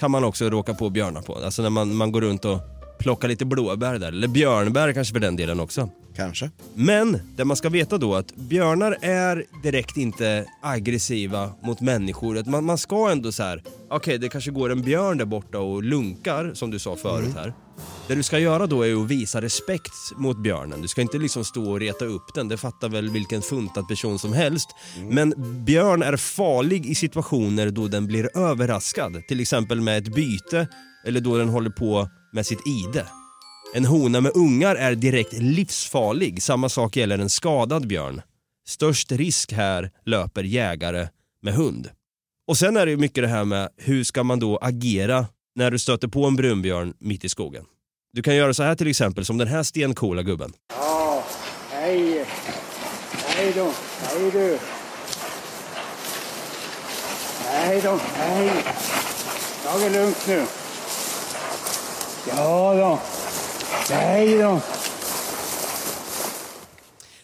[0.00, 1.34] kan man också råka på björnar på.
[1.34, 2.58] Alltså när man, man går runt och
[2.98, 4.08] plockar lite blåbär där.
[4.08, 5.90] Eller björnbär kanske för den delen också.
[6.16, 6.50] Kanske.
[6.74, 12.38] Men det man ska veta då att björnar är direkt inte aggressiva mot människor.
[12.38, 15.58] Att man, man ska ändå så här, okej det kanske går en björn där borta
[15.58, 17.52] och lunkar som du sa förut här.
[18.08, 20.82] Det du ska göra då är att visa respekt mot björnen.
[20.82, 24.18] Du ska inte liksom stå och reta upp den, det fattar väl vilken funtad person
[24.18, 24.68] som helst.
[25.10, 29.22] Men björn är farlig i situationer då den blir överraskad.
[29.28, 30.68] Till exempel med ett byte
[31.06, 33.06] eller då den håller på med sitt ide.
[33.74, 36.42] En hona med ungar är direkt livsfarlig.
[36.42, 38.22] Samma sak gäller en skadad björn.
[38.68, 41.08] Störst risk här löper jägare
[41.42, 41.90] med hund.
[42.48, 45.70] Och sen är det ju mycket det här med hur ska man då agera när
[45.70, 47.64] du stöter på en brunbjörn mitt i skogen.
[48.12, 50.52] Du kan göra så här till exempel som den här stencoola gubben.
[50.68, 51.24] Ja,
[51.70, 52.24] hej.
[53.12, 53.72] Hej då.
[54.02, 54.58] Hej du.
[57.44, 58.00] Hej då.
[58.14, 58.50] Hej.
[59.64, 60.46] Ta det lugnt nu.
[62.28, 63.00] Ja då.
[63.90, 64.62] Hej då.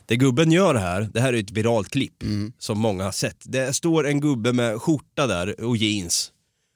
[0.07, 2.23] Det gubben gör här, det här är ett viralt klipp
[2.59, 3.37] som många har sett.
[3.45, 6.33] Det står en gubbe med skjorta där och jeans.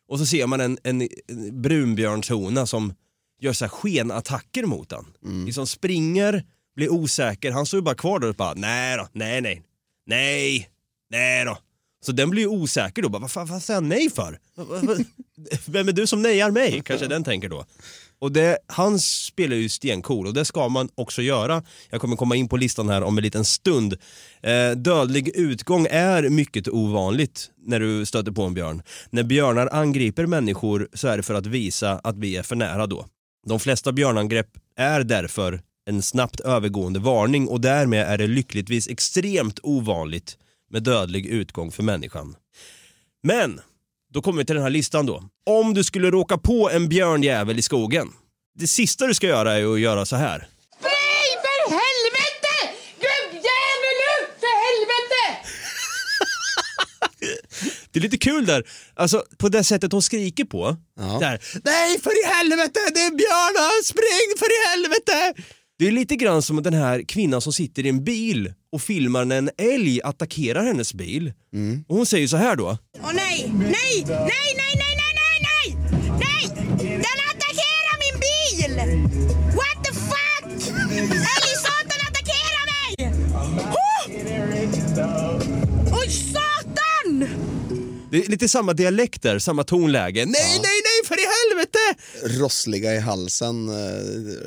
[0.09, 1.09] Och så ser man en, en,
[1.63, 2.95] brunbjörnshona som
[3.41, 5.07] gör så här skenattacker mot han.
[5.47, 6.45] Liksom springer,
[6.77, 9.63] blir osäker, han står ju bara kvar där och bara nej då, nej nej,
[10.07, 10.69] nej,
[11.11, 11.59] nej då.
[12.07, 14.39] Så den blir ju osäker då, bara, vad fan vad säger han nej för?
[15.71, 16.83] Vem är du som nejar mig?
[16.85, 17.65] Kanske den tänker då.
[18.19, 21.63] Och det, han spelar ju stencool och det ska man också göra.
[21.91, 23.97] Jag kommer komma in på listan här om en liten stund.
[24.43, 28.83] Eh, dödlig utgång är mycket ovanligt när du stöter på en björn.
[29.11, 32.87] När björnar angriper människor så är det för att visa att vi är för nära
[32.87, 33.07] då.
[33.47, 39.59] De flesta björnangrepp är därför en snabbt övergående varning och därmed är det lyckligtvis extremt
[39.63, 40.39] ovanligt
[40.71, 42.37] med dödlig utgång för människan.
[43.23, 43.61] Men,
[44.17, 45.23] då kommer vi till den här listan då.
[45.47, 48.09] Om du skulle råka på en björnjävel i skogen.
[48.59, 50.39] Det sista du ska göra är att göra så här.
[50.79, 52.55] Spring för helvete!
[53.05, 55.23] Gubbjävel upp för helvete!
[57.93, 60.77] Det är lite kul där, alltså på det sättet hon skriker på.
[61.21, 65.43] Där, Nej för i helvete, det är björnar, spring för i helvete!
[65.79, 69.25] Det är lite grann som den här kvinnan som sitter i en bil och filmar
[69.25, 71.33] när en älg attackerar hennes bil.
[71.89, 72.79] Och hon säger så här då.
[73.03, 73.26] Åh nej,
[73.59, 75.77] nej, nej, nej, nej, nej, nej, nej!
[76.19, 76.45] Nej!
[76.79, 78.75] Den attackerar min bil!
[79.57, 80.45] What the fuck?
[81.37, 83.13] Älgsatan attackerar mig!
[83.71, 84.07] Oh!
[86.01, 87.29] Oj, satan!
[88.11, 90.27] Det är lite samma dialekt där, samma tonläge.
[90.27, 91.79] Nej, nej, nej för i helvete!
[92.43, 93.75] Rossliga i halsen, eh,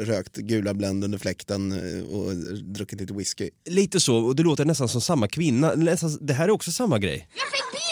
[0.06, 3.50] rökt gula Blend under fläkten eh, och druckit lite whisky.
[3.70, 5.74] Lite så, och det låter nästan som samma kvinna.
[5.76, 7.28] Nästan, det här är också samma grej.
[7.36, 7.89] Jag fick bilen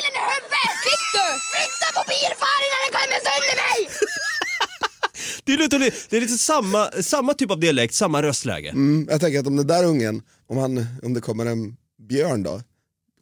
[5.47, 5.77] Det är, lite,
[6.09, 8.69] det är lite samma, samma typ av dialekt, samma röstläge.
[8.69, 11.75] Mm, jag tänker att om den där ungen, om, han, om det kommer en
[12.09, 12.61] björn då,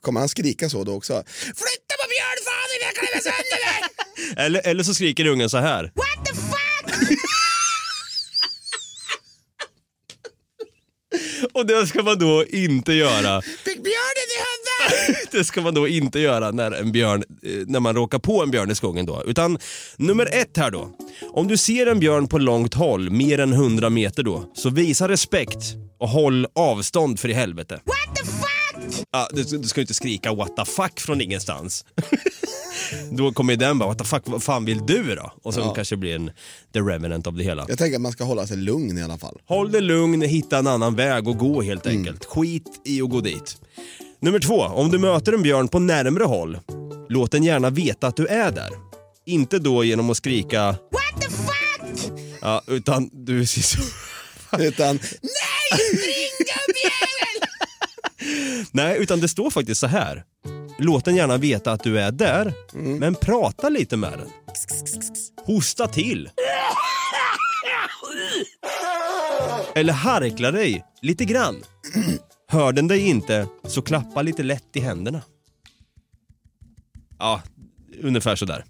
[0.01, 1.23] kommer han skrika så då också?
[1.37, 3.81] Flytta på björnfan innan jag klämmer sönder dig!
[4.45, 5.83] Eller, eller så skriker ungen så här.
[5.83, 7.19] What the fuck?
[11.53, 13.41] Och det ska man då inte göra.
[13.41, 14.04] Fick huvudet!
[15.31, 18.51] Det ska man då inte göra när, en björn, eh, när man råkar på en
[18.51, 19.23] björn i skogen då.
[19.25, 19.57] Utan
[19.97, 20.89] nummer ett här då.
[21.33, 25.07] Om du ser en björn på långt håll, mer än 100 meter då, så visa
[25.07, 25.57] respekt
[25.99, 27.79] och håll avstånd för i helvete.
[27.85, 29.05] What the fuck?
[29.11, 31.85] Ja, du, du ska ju inte skrika what the fuck från ingenstans.
[33.11, 35.31] då kommer ju den bara what the fuck, vad fan vill du då?
[35.43, 35.73] Och så Ja.
[35.73, 36.31] kanske det blir en
[36.73, 37.65] the revenant av det hela.
[37.69, 39.37] Jag tänker att man ska hålla sig lugn i alla fall.
[39.45, 42.25] Håll dig lugn, hitta en annan väg och gå helt enkelt.
[42.25, 43.57] Skit i att gå dit.
[44.19, 46.59] Nummer två, om du möter en björn på närmre håll,
[47.09, 48.69] låt den gärna veta att du är där.
[49.25, 52.11] Inte då genom att skrika What the fuck?
[52.41, 53.39] ja, utan du.
[54.59, 57.47] Utan, Nej, ring gubbjävel!
[58.71, 60.23] Nej, utan det står faktiskt så här.
[60.79, 64.29] Låt den gärna veta att du är där, men prata lite med den.
[65.45, 66.29] Hosta till.
[69.75, 71.63] Eller harkla dig lite grann.
[72.55, 75.21] Hör den dig inte, så klappa lite lätt i händerna.
[77.19, 77.41] Ja,
[78.01, 78.65] ungefär sådär.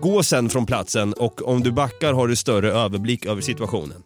[0.00, 4.02] Gå sen från platsen och om du backar har du större överblick över situationen.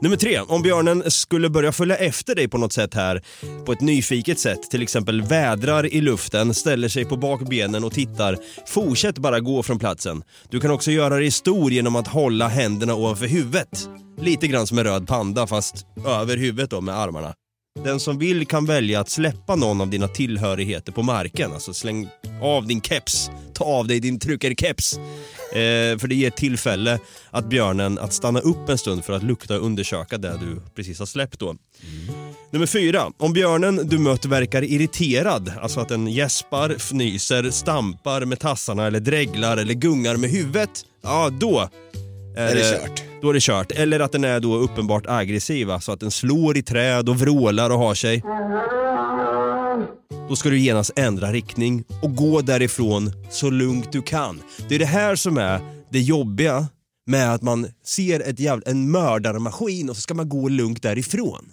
[0.00, 3.22] Nummer tre, om björnen skulle börja följa efter dig på något sätt här,
[3.66, 8.38] på ett nyfiket sätt, till exempel vädrar i luften, ställer sig på bakbenen och tittar,
[8.66, 10.22] fortsätt bara gå från platsen.
[10.50, 13.88] Du kan också göra dig stor genom att hålla händerna ovanför huvudet.
[14.20, 17.34] Lite grann som en röd panda fast över huvudet då med armarna.
[17.84, 21.52] Den som vill kan välja att släppa någon av dina tillhörigheter på marken.
[21.52, 22.08] Alltså släng
[22.42, 24.98] av din keps, ta av dig din tryckerkeps.
[25.52, 26.98] Eh, för det ger tillfälle
[27.30, 30.98] att björnen att stanna upp en stund för att lukta och undersöka det du precis
[30.98, 31.56] har släppt då.
[32.50, 33.12] Nummer fyra.
[33.18, 39.00] Om björnen du mött verkar irriterad, alltså att den gäspar, fnyser, stampar med tassarna eller
[39.00, 41.68] dreglar eller gungar med huvudet, ja då
[42.38, 43.02] är det kört?
[43.22, 43.72] Då är det kört.
[43.72, 47.70] Eller att den är då uppenbart aggressiv, så att den slår i träd och vrålar
[47.70, 48.22] och har sig.
[50.28, 54.42] Då ska du genast ändra riktning och gå därifrån så lugnt du kan.
[54.68, 56.66] Det är det här som är det jobbiga
[57.06, 61.44] med att man ser ett jävla, en mördarmaskin och så ska man gå lugnt därifrån.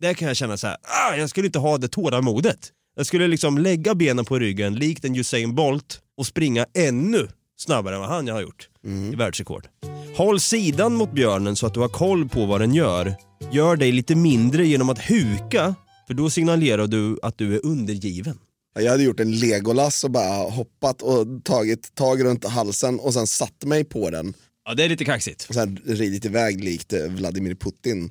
[0.00, 2.72] Där kan jag känna så här, ah, jag skulle inte ha det tålamodet.
[2.96, 7.94] Jag skulle liksom lägga benen på ryggen likt en Usain Bolt och springa ännu snabbare
[7.94, 8.68] än vad han har gjort
[9.12, 9.68] i världsrekord.
[10.16, 13.14] Håll sidan mot björnen så att du har koll på vad den gör.
[13.52, 15.74] Gör dig lite mindre genom att huka,
[16.06, 18.38] för då signalerar du att du är undergiven.
[18.78, 23.26] Jag hade gjort en Legolas och bara hoppat och tagit tag runt halsen och sen
[23.26, 24.34] satt mig på den.
[24.64, 25.46] Ja, det är lite kaxigt.
[25.48, 28.10] Och sen ridit iväg likt eh, Vladimir Putin.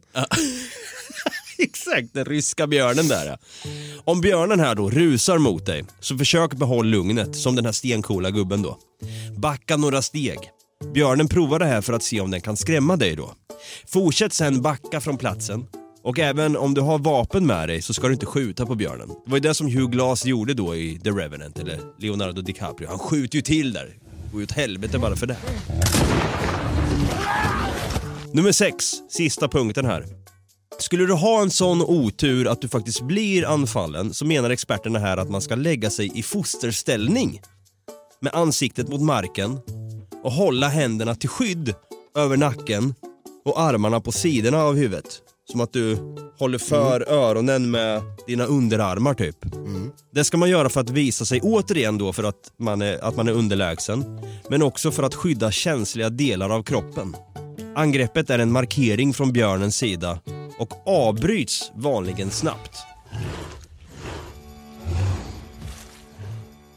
[1.58, 3.38] Exakt, den ryska björnen där ja.
[4.04, 8.32] Om björnen här då rusar mot dig, så försök behålla lugnet som den här stencoola
[8.32, 8.78] gubben då.
[9.38, 10.40] Backa några steg.
[10.94, 13.34] Björnen provar det här för att se om den kan skrämma dig då.
[13.88, 15.66] Fortsätt sen backa från platsen.
[16.04, 19.08] Och även om du har vapen med dig så ska du inte skjuta på björnen.
[19.08, 22.88] Det var ju det som Hugh Glass gjorde då i The Revenant, eller Leonardo DiCaprio.
[22.88, 23.86] Han skjuter ju till där.
[23.86, 25.38] Det går ju åt helvete bara för det.
[28.34, 30.06] Nummer 6, sista punkten här.
[30.80, 35.18] Skulle du ha en sån otur att du faktiskt blir anfallen så menar experterna här
[35.18, 37.42] att man ska lägga sig i fosterställning
[38.22, 39.60] med ansiktet mot marken
[40.24, 41.74] och hålla händerna till skydd
[42.18, 42.96] över nacken
[43.46, 45.22] och armarna på sidorna av huvudet.
[45.52, 45.98] Som att du
[46.40, 49.38] håller för öronen med dina underarmar typ.
[50.14, 53.16] Det ska man göra för att visa sig återigen då för att man, är, att
[53.16, 54.20] man är underlägsen.
[54.50, 57.16] Men också för att skydda känsliga delar av kroppen.
[57.78, 60.20] Angreppet är en markering från björnens sida
[60.58, 62.78] och avbryts vanligen snabbt.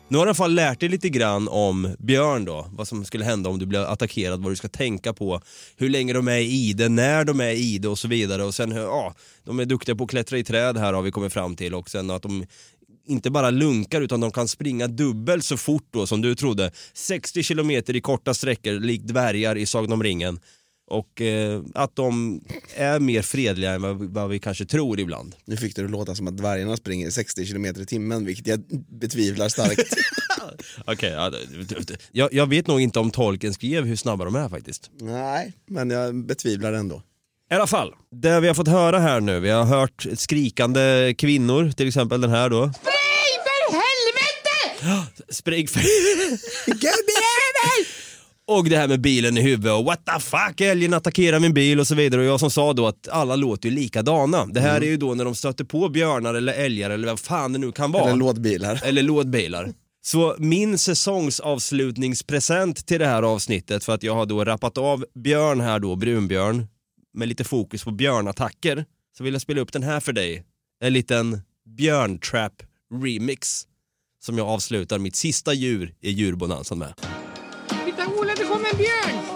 [0.08, 3.04] Nu har du i alla fall lärt dig lite grann om björn då, vad som
[3.04, 5.40] skulle hända om du blir attackerad, vad du ska tänka på,
[5.76, 8.44] hur länge de är i det, när de är i det och så vidare.
[8.44, 11.32] Och sen, ja, de är duktiga på att klättra i träd här har vi kommit
[11.32, 12.46] fram till och sen att de
[13.08, 16.72] inte bara lunkar utan de kan springa dubbelt så fort då som du trodde.
[16.94, 20.40] 60 kilometer i korta sträckor likt dvärgar i Sagan om ringen.
[20.90, 22.40] Och eh, att de
[22.76, 25.34] är mer fredliga än vad, vad vi kanske tror ibland.
[25.44, 28.60] Nu fick det att låta som att dvärgarna springer 60 km i timmen, vilket jag
[28.88, 29.94] betvivlar starkt.
[30.84, 31.10] Okej,
[31.68, 34.90] det- jag, jag vet nog inte om tolken skrev hur snabba de är faktiskt.
[35.00, 37.02] Nej, men jag betvivlar ändå.
[37.50, 41.70] I alla fall, det vi har fått höra här nu, vi har hört skrikande kvinnor,
[41.76, 42.60] till exempel den här då.
[42.60, 42.72] Nej,
[43.44, 45.12] för helvete!
[45.28, 45.80] Spring för...
[48.50, 51.80] Och det här med bilen i huvudet och what the fuck, älgen attackerar min bil
[51.80, 52.20] och så vidare.
[52.20, 54.46] Och jag som sa då att alla låter ju likadana.
[54.46, 57.52] Det här är ju då när de stöter på björnar eller älgar eller vad fan
[57.52, 58.04] det nu kan vara.
[58.04, 58.80] Eller lådbilar.
[58.84, 59.72] Eller lådbilar.
[60.02, 65.60] Så min säsongsavslutningspresent till det här avsnittet för att jag har då rappat av björn
[65.60, 66.66] här då, brunbjörn,
[67.14, 68.84] med lite fokus på björnattacker,
[69.18, 70.44] så vill jag spela upp den här för dig.
[70.80, 71.40] En liten
[71.76, 72.62] björntrap
[73.02, 73.66] remix
[74.24, 76.94] som jag avslutar mitt sista djur i djurbonanzan med.
[78.78, 79.27] Titta Ola,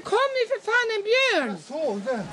[0.00, 1.58] Det kom ju för fan en björn!
[1.68, 2.26] Jag såg det.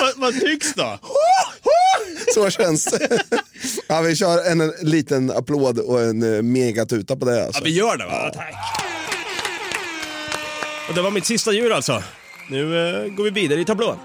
[0.00, 0.98] vad, vad tycks då?
[2.34, 3.22] Så känns det.
[3.88, 7.44] Ja, vi kör en, en liten applåd och en eh, megatuta på det.
[7.44, 7.60] Alltså.
[7.60, 8.30] Ja, vi gör det va?
[8.34, 8.54] Tack.
[10.88, 12.02] Och det var mitt sista djur alltså.
[12.50, 13.96] Nu eh, går vi vidare i tablån.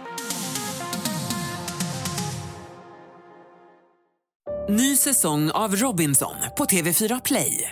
[4.69, 7.71] Ny säsong av Robinson på TV4 Play.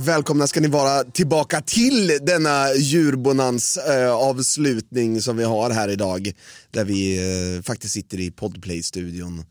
[0.00, 6.32] Välkomna ska ni vara tillbaka till denna djurbonans eh, avslutning som vi har här idag.
[6.70, 7.18] Där vi
[7.56, 9.44] eh, faktiskt sitter i Podplay-studion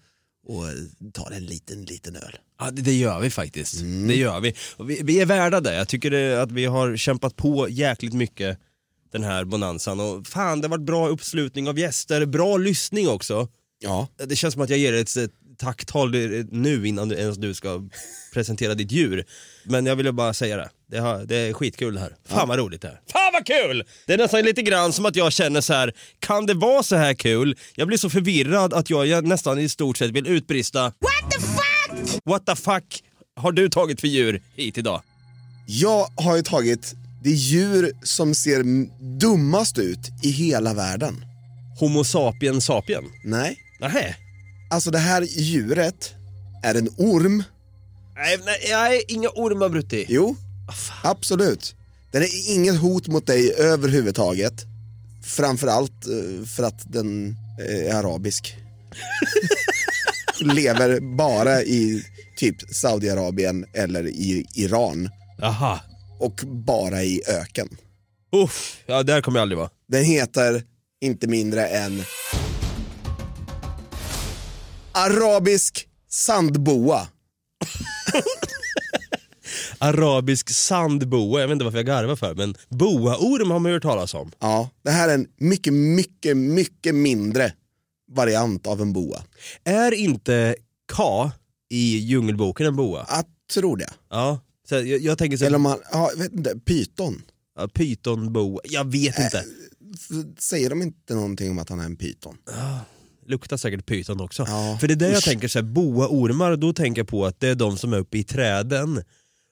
[0.47, 0.73] och eh,
[1.13, 2.37] tar en liten, liten öl.
[2.59, 3.79] Ja, det, det gör vi faktiskt.
[4.07, 4.53] Det gör vi.
[4.77, 5.01] Och vi.
[5.03, 5.75] Vi är värda det.
[5.75, 8.59] Jag tycker det, att vi har kämpat på jäkligt mycket
[9.11, 9.99] den här bonanzan.
[9.99, 13.47] Och fan, det har varit bra uppslutning av gäster, bra lyssning också.
[13.79, 14.07] Ja.
[14.25, 16.11] Det känns som att jag ger ett, ett tacktal
[16.51, 17.89] nu innan du, ens du ska
[18.33, 19.25] presentera ditt djur.
[19.69, 20.69] Men jag ville bara säga det.
[20.91, 22.15] Det, har, det är skitkul det här.
[22.25, 23.01] Fan vad roligt det här.
[23.11, 23.83] Fan vad kul!
[24.05, 25.93] Det är nästan lite grann som att jag känner så här.
[26.19, 27.55] kan det vara så här kul?
[27.75, 31.39] Jag blir så förvirrad att jag, jag nästan i stort sett vill utbrista What the
[31.39, 32.21] fuck?
[32.25, 33.03] What the fuck
[33.35, 35.01] har du tagit för djur hit idag?
[35.67, 38.63] Jag har ju tagit det djur som ser
[39.19, 41.25] dummast ut i hela världen.
[41.79, 43.03] Homo sapien sapien?
[43.23, 43.57] Nej.
[43.79, 44.15] Nähä?
[44.71, 46.13] Alltså det här djuret
[46.63, 47.43] är en orm.
[48.17, 50.05] Nej, nej, nej inga ormar Brutti.
[50.09, 50.35] Jo,
[51.03, 51.75] absolut.
[52.11, 54.53] Den är inget hot mot dig överhuvudtaget.
[55.23, 58.55] Framförallt eh, för att den eh, är arabisk.
[60.39, 62.03] Lever bara i
[62.37, 65.09] typ Saudiarabien eller i Iran.
[65.41, 65.79] Aha.
[66.19, 67.77] Och bara i öken.
[68.35, 69.69] Uff, ja där kommer jag aldrig vara.
[69.87, 70.63] Den heter
[71.01, 72.03] inte mindre än
[74.91, 77.07] Arabisk sandboa.
[79.79, 84.13] Arabisk sandboa, jag vet inte varför jag garvar för, men boaorm har man hört talas
[84.13, 84.31] om.
[84.39, 87.53] Ja, det här är en mycket, mycket, mycket mindre
[88.11, 89.23] variant av en boa.
[89.63, 90.55] Är inte
[90.93, 91.31] Ka
[91.69, 93.05] i Djungelboken en boa?
[93.09, 93.89] Jag tror det.
[94.09, 94.39] Ja,
[94.69, 97.21] så jag, jag tänker så Eller om man, ja, jag vet inte, pyton.
[97.59, 99.43] ja, pytonboa, jag vet inte.
[100.39, 102.37] Säger de inte någonting om att han är en pyton?
[103.27, 104.45] Luktar säkert pyton också.
[104.47, 105.25] Ja, För det är det jag usch.
[105.25, 108.17] tänker, så här, boaormar, då tänker jag på att det är de som är uppe
[108.17, 109.03] i träden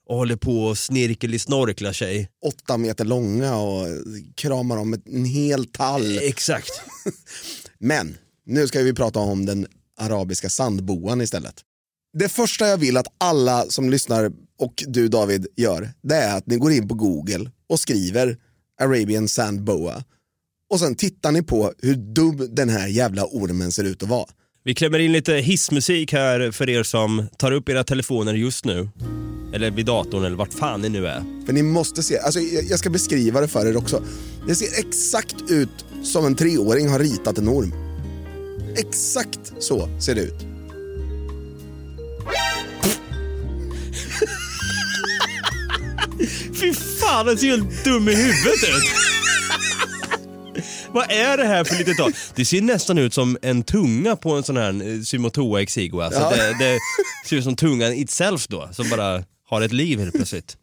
[0.07, 2.29] och håller på och snirkeli-snorklar sig.
[2.45, 3.87] Åtta meter långa och
[4.35, 6.17] kramar om en hel tall.
[6.21, 6.71] Exakt.
[7.79, 9.67] Men nu ska vi prata om den
[9.97, 11.55] arabiska sandboan istället.
[12.13, 16.47] Det första jag vill att alla som lyssnar och du David gör, det är att
[16.47, 18.37] ni går in på Google och skriver
[18.81, 20.03] Arabian Sand Boa.
[20.69, 24.25] Och sen tittar ni på hur dum den här jävla ormen ser ut att vara.
[24.63, 28.89] Vi klämmer in lite hissmusik här för er som tar upp era telefoner just nu.
[29.53, 31.23] Eller vid datorn eller vart fan ni nu är.
[31.45, 34.03] För ni måste se, alltså jag ska beskriva det för er också.
[34.47, 37.73] Det ser exakt ut som en treåring har ritat en orm.
[38.77, 40.45] Exakt så ser det ut.
[46.59, 49.14] Fy fan, den ser helt dum i huvudet ut.
[50.95, 52.13] Vad är det här för litet tag?
[52.35, 56.11] Det ser nästan ut som en tunga på en sån här eh, Symotoa exigua.
[56.11, 56.29] Så Ja.
[56.29, 56.79] det, det
[57.29, 60.57] ser ut som tungan itself då, som bara har ett liv helt plötsligt.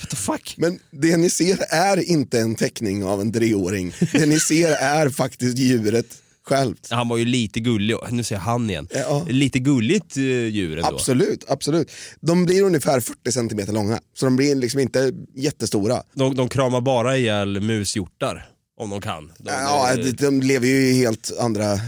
[0.00, 0.54] What the fuck?
[0.58, 3.92] Men det ni ser är inte en teckning av en treåring.
[4.12, 6.06] Det ni ser är faktiskt djuret
[6.46, 6.88] självt.
[6.90, 8.88] Han var ju lite gullig, nu säger jag han igen.
[8.94, 9.26] Ja.
[9.28, 10.88] Lite gulligt eh, djur ändå.
[10.88, 11.90] Absolut, absolut.
[12.20, 16.02] De blir ungefär 40 centimeter långa, så de blir liksom inte jättestora.
[16.14, 19.32] De, de kramar bara ihjäl mushjortar, om de kan.
[19.38, 21.78] De, Ja, de, de lever ju i helt andra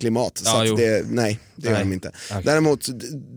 [0.00, 0.76] klimat, så Ja, att jo.
[0.76, 1.84] det, nej, det gör Nej.
[1.84, 2.12] de inte.
[2.30, 2.42] Okej.
[2.44, 2.88] Däremot,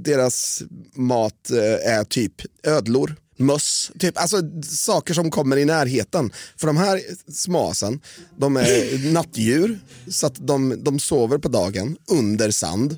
[0.04, 0.64] deras
[0.96, 2.34] mat eh, är typ
[2.64, 6.32] ödlor, möss, typ, alltså saker som kommer i närheten.
[6.58, 7.02] För de här
[7.32, 8.00] smasen,
[8.38, 12.98] de är nattdjur, så att de, de sover på dagen under sand.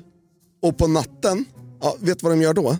[0.62, 1.44] Och på natten,
[1.80, 2.76] ja, vet du vad de gör då?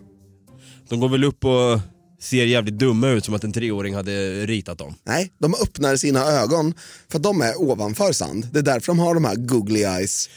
[0.88, 1.80] De går väl upp och
[2.20, 4.94] ser jävligt dumma ut som att en treåring hade ritat dem.
[5.04, 6.74] Nej, de öppnar sina ögon
[7.08, 8.48] för att de är ovanför sand.
[8.52, 10.30] Det är därför de har de här googly eyes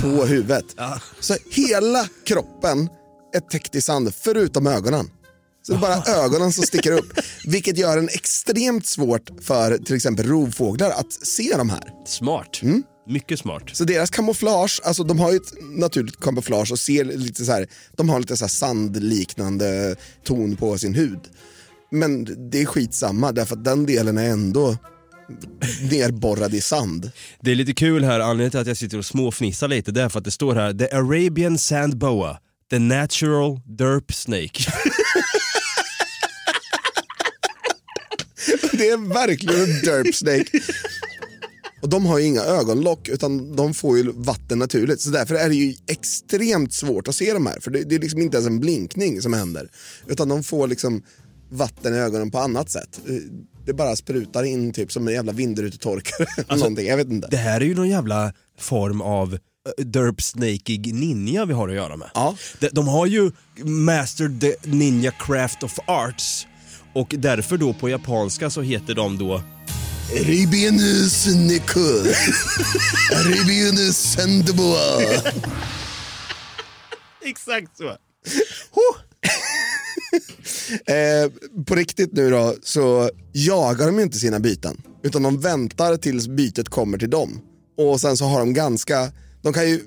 [0.00, 0.64] på huvudet.
[1.20, 2.88] Så hela kroppen
[3.34, 5.10] är täckt i sand förutom ögonen.
[5.62, 7.12] Så det är bara ögonen som sticker upp.
[7.44, 11.90] Vilket gör det extremt svårt för till exempel rovfåglar att se de här.
[12.06, 12.60] Smart.
[13.08, 13.62] Mycket smart.
[13.72, 17.66] Så deras kamouflage, alltså de har ju ett naturligt kamouflage och ser lite så här,
[17.96, 21.20] de har lite så sandliknande ton på sin hud.
[21.90, 24.76] Men det är skitsamma därför att den delen är ändå
[25.90, 27.10] nerborrad i sand.
[27.40, 30.08] Det är lite kul här, anledningen till att jag sitter och småfnissar lite, det är
[30.08, 32.38] för att det står här The Arabian Sand Boa,
[32.70, 34.72] the natural derp snake.
[38.72, 40.60] Det är verkligen en derp snake.
[41.86, 45.00] Och de har ju inga ögonlock utan de får ju vatten naturligt.
[45.00, 47.60] Så därför är det ju extremt svårt att se de här.
[47.60, 49.68] För det, det är liksom inte ens en blinkning som händer.
[50.06, 51.02] Utan de får liksom
[51.50, 53.00] vatten i ögonen på annat sätt.
[53.66, 56.56] Det bara sprutar in typ som en jävla vindrutetorkare.
[56.56, 57.28] någonting, jag vet inte.
[57.30, 61.74] Det här är ju någon jävla form av eh, derp snakeig ninja vi har att
[61.74, 62.10] göra med.
[62.14, 62.36] Ja.
[62.60, 63.30] De, de har ju
[63.64, 66.46] mastered the ninja craft of arts
[66.94, 69.42] och därför då på japanska så heter de då
[70.12, 70.78] Arabian
[71.10, 71.80] Snake.
[73.12, 75.00] Arabian Sandboa.
[77.24, 77.96] Exakt så.
[80.92, 81.30] Eh,
[81.66, 84.82] på riktigt nu då så jagar de ju inte sina byten.
[85.02, 87.40] Utan de väntar tills bytet kommer till dem.
[87.78, 89.80] Och sen så har de ganska, de kan ju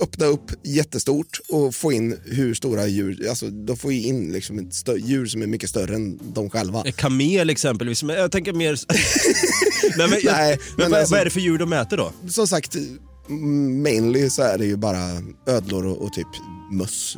[0.00, 4.58] öppna upp jättestort och få in hur stora djur, alltså de får ju in liksom
[4.58, 6.82] ett stö- djur som är mycket större än de själva.
[6.86, 8.78] En kamel exempelvis, men jag tänker mer...
[9.98, 12.12] Nej, men, Nej, men, men alltså- vad är det för djur de äter då?
[12.28, 12.76] Som sagt,
[13.82, 16.26] mainly så är det ju bara ödlor och, och typ
[16.72, 17.16] möss,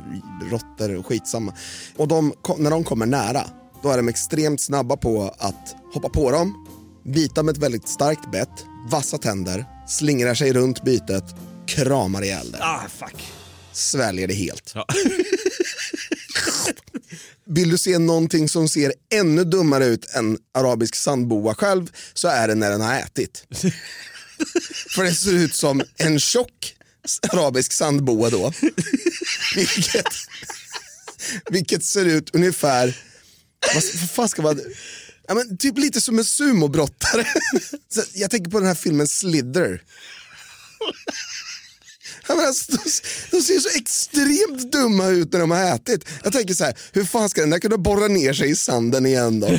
[0.51, 1.55] råttor och skitsamma.
[1.97, 3.45] Och de, när de kommer nära,
[3.83, 6.67] då är de extremt snabba på att hoppa på dem,
[7.05, 11.25] bita med ett väldigt starkt bett, vassa tänder, slingrar sig runt bytet,
[11.69, 13.23] kramar ihjäl det, Ah, fuck.
[13.73, 14.73] sväljer det helt.
[14.75, 14.87] Ja.
[17.49, 22.49] Vill du se någonting som ser ännu dummare ut än arabisk sandboa själv så är
[22.49, 23.45] det när den har ätit.
[24.95, 26.75] För det ser ut som en tjock
[27.33, 28.53] arabisk sandboa då.
[29.57, 30.07] Vilket,
[31.51, 32.99] vilket ser ut ungefär,
[33.75, 34.61] vad, vad fan ska man,
[35.29, 37.25] ja, men typ lite som en sumobrottare.
[37.89, 39.83] Så Jag tänker på den här filmen Slither.
[42.29, 42.79] Alltså, de,
[43.37, 46.05] de ser så extremt dumma ut när de har ätit.
[46.25, 49.07] Jag tänker så här, hur fan ska den där kunna borra ner sig i sanden
[49.07, 49.49] igen då?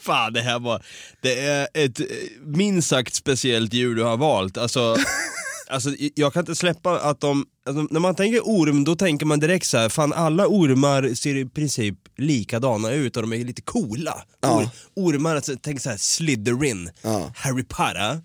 [0.00, 0.82] Fan, det här var...
[1.20, 2.00] Det är ett
[2.44, 4.58] minst sagt speciellt djur du har valt.
[4.58, 4.96] Alltså,
[5.68, 7.44] alltså, jag kan inte släppa att de...
[7.66, 11.34] Alltså, när man tänker orm, då tänker man direkt så här, fan alla ormar ser
[11.36, 14.22] i princip likadana ut och de är lite coola.
[14.40, 14.56] Ja.
[14.56, 14.68] Or,
[15.14, 17.32] ormar, alltså, tänk så här Slytherin, Ja.
[17.36, 18.20] Harry Potter.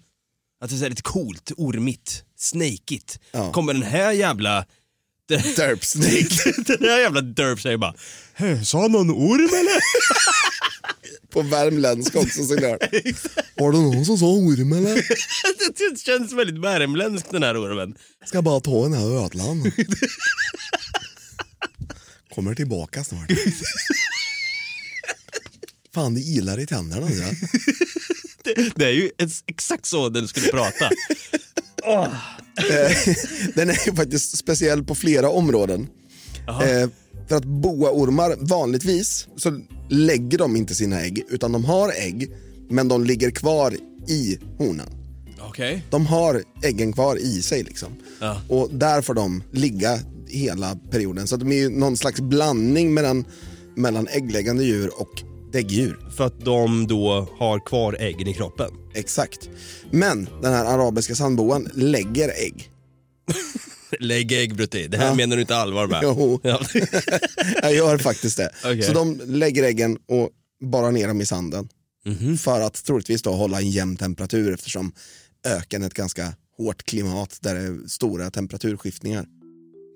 [0.62, 3.20] Att det är lite coolt, ormigt, snakeigt.
[3.32, 3.51] Ja.
[3.51, 4.66] Kommer den här jävla
[5.28, 6.62] Derp Snake.
[6.78, 7.93] Den här jävla Derp säger bara,
[8.34, 9.82] "Hä, sa någon orm eller?
[11.30, 12.80] På värmländska också såklart.
[13.55, 14.95] Var det någon som sa orm eller?
[15.93, 17.95] det känns väldigt värmländskt den här ormen.
[18.26, 19.72] Ska bara ta den här ödlan.
[22.36, 23.32] Kommer tillbaka snart.
[25.93, 27.21] Fan, det ilar i tänderna nu.
[28.43, 30.89] Det, det är ju ex- exakt så den skulle prata.
[32.69, 33.15] Eh,
[33.55, 35.87] Den är ju faktiskt speciell på flera områden.
[36.47, 36.89] Eh,
[37.29, 42.31] för att boaormar vanligtvis så lägger de inte sina ägg utan de har ägg
[42.69, 43.75] men de ligger kvar
[44.07, 44.87] i honan.
[45.39, 45.83] Okej.
[45.89, 47.89] De har äggen kvar i sig liksom.
[48.19, 48.41] Ja.
[48.49, 51.27] Och där får de ligga hela perioden.
[51.27, 53.25] Så att de är ju någon slags blandning mellan,
[53.75, 55.99] mellan äggläggande djur och däggdjur.
[56.17, 58.71] För att de då har kvar äggen i kroppen.
[58.93, 59.49] Exakt.
[59.91, 62.71] Men den här arabiska sandboan lägger ägg.
[63.99, 65.13] Lägg ägg Brutti, det här Ja.
[65.15, 65.99] menar du inte allvar med?
[66.03, 66.39] Jo.
[66.43, 66.61] Ja.
[67.61, 68.51] Jag gör faktiskt det.
[68.63, 68.81] Okej.
[68.83, 70.29] Så de lägger äggen och
[70.71, 71.69] bara ner dem i sanden.
[72.05, 72.37] Mhm.
[72.37, 74.91] För att troligtvis då hålla en jämn temperatur eftersom
[75.47, 79.25] öken är ett ganska hårt klimat där det är stora temperaturskiftningar.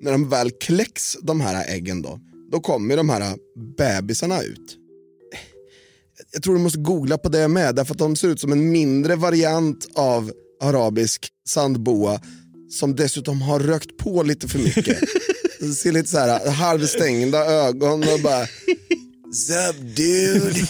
[0.02, 2.20] När de väl kläcks, de här äggen då,
[2.52, 3.36] då kommer de här
[3.78, 4.78] bebisarna ut.
[6.32, 8.72] Jag tror du måste googla på det med, därför att de ser ut som en
[8.72, 12.20] mindre variant av arabisk sandboa
[12.70, 15.00] som dessutom har rökt på lite för mycket.
[15.78, 18.48] Ser lite så här halvstängda ögon och bara
[19.34, 20.68] Sup dude?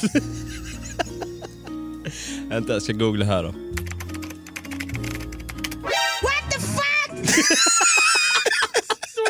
[2.50, 3.50] Vänta, jag ska googla här då.
[6.22, 7.46] What the fuck?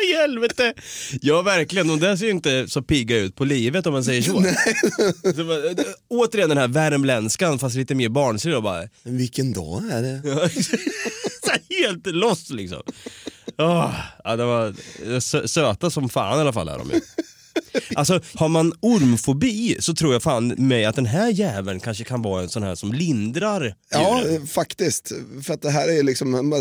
[0.02, 0.74] I helvete!
[1.22, 4.22] Ja verkligen, de där ser ju inte så pigga ut på livet om man säger
[4.22, 4.32] så.
[5.36, 5.74] så bara, äh,
[6.08, 10.22] återigen den här värmländskan fast lite mer barnslig och bara vilken dag är det?
[11.80, 12.82] helt loss liksom.
[13.58, 13.94] Åh,
[14.24, 14.70] ja, det var
[15.20, 17.00] sö- söta som fan i alla fall är de ju.
[17.94, 22.22] Alltså har man ormfobi så tror jag fan mig att den här jäveln kanske kan
[22.22, 24.40] vara en sån här som lindrar Ja, djuret.
[24.40, 25.12] eh, faktiskt.
[25.42, 26.52] För att det här är liksom,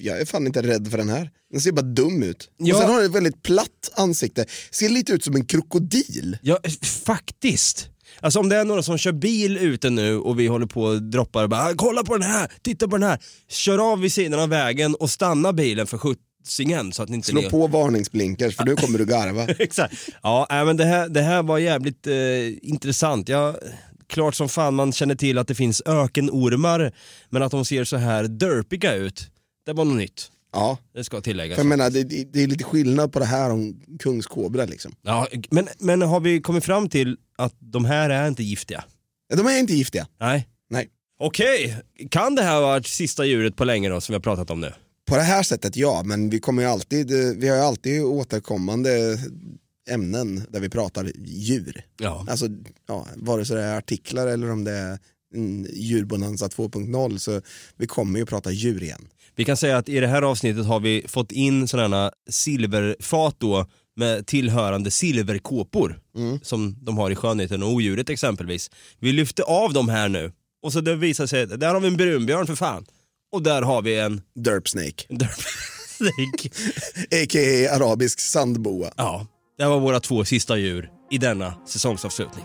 [0.00, 1.30] jag är fan inte rädd för den här.
[1.52, 2.50] Den ser bara dum ut.
[2.56, 2.74] Ja.
[2.74, 4.46] Och sen har den ett väldigt platt ansikte.
[4.70, 6.38] Ser lite ut som en krokodil.
[6.42, 6.58] Ja,
[7.04, 7.88] faktiskt.
[8.20, 11.02] Alltså om det är några som kör bil ute nu och vi håller på och
[11.02, 13.18] droppar och bara "Ah, “kolla på den här, titta på den här”.
[13.48, 15.98] Kör av vid sidan av vägen och stanna bilen för
[16.48, 19.44] skjutsingen så att ni inte Slå ligger- på varningsblinkers för nu kommer du garva.
[19.58, 19.94] Exakt.
[20.22, 22.14] Ja, men det här, det här var jävligt eh,
[22.62, 23.28] intressant.
[23.28, 23.54] Ja,
[24.06, 26.92] klart som fan man känner till att det finns ökenormar,
[27.30, 29.30] men att de ser så här derpiga ut,
[29.66, 30.30] det var något nytt.
[30.52, 31.54] Ja, Det ska tilläggas.
[31.56, 34.92] för jag menar det, det är lite skillnad på det här om kungskobra liksom.
[35.02, 38.84] Ja, men, men har vi kommit fram till att de här är inte giftiga?
[39.36, 40.06] De är inte giftiga.
[40.20, 40.48] Nej.
[40.70, 40.88] Nej.
[41.20, 41.76] Okej,
[42.10, 44.72] kan det här vara sista djuret på länge då som vi har pratat om nu?
[45.08, 49.18] På det här sättet ja, men vi kommer ju alltid, vi har ju alltid återkommande
[49.90, 51.84] ämnen där vi pratar djur.
[51.98, 52.26] Ja.
[52.28, 52.46] Alltså,
[52.88, 54.98] ja, vare sig det är artiklar eller om det är
[55.34, 57.40] mm, djurbonanza 2.0 så
[57.76, 59.08] vi kommer ju prata djur igen.
[59.36, 63.66] Vi kan säga att i det här avsnittet har vi fått in sådana silverfat då
[63.96, 66.00] med tillhörande silverkåpor
[66.42, 68.70] som de har i Skönheten och odjuret exempelvis.
[68.98, 70.32] Vi lyfter av dem här nu
[70.62, 72.86] och så det visar sig att där har vi en brunbjörn för fan
[73.32, 75.04] och där har vi en Derp snake,
[75.88, 76.48] snake.
[77.22, 77.74] a.k.a.
[77.74, 78.90] arabisk sandboa.
[78.96, 79.26] Ja,
[79.56, 82.44] det här var våra två sista djur i denna säsongsavslutning.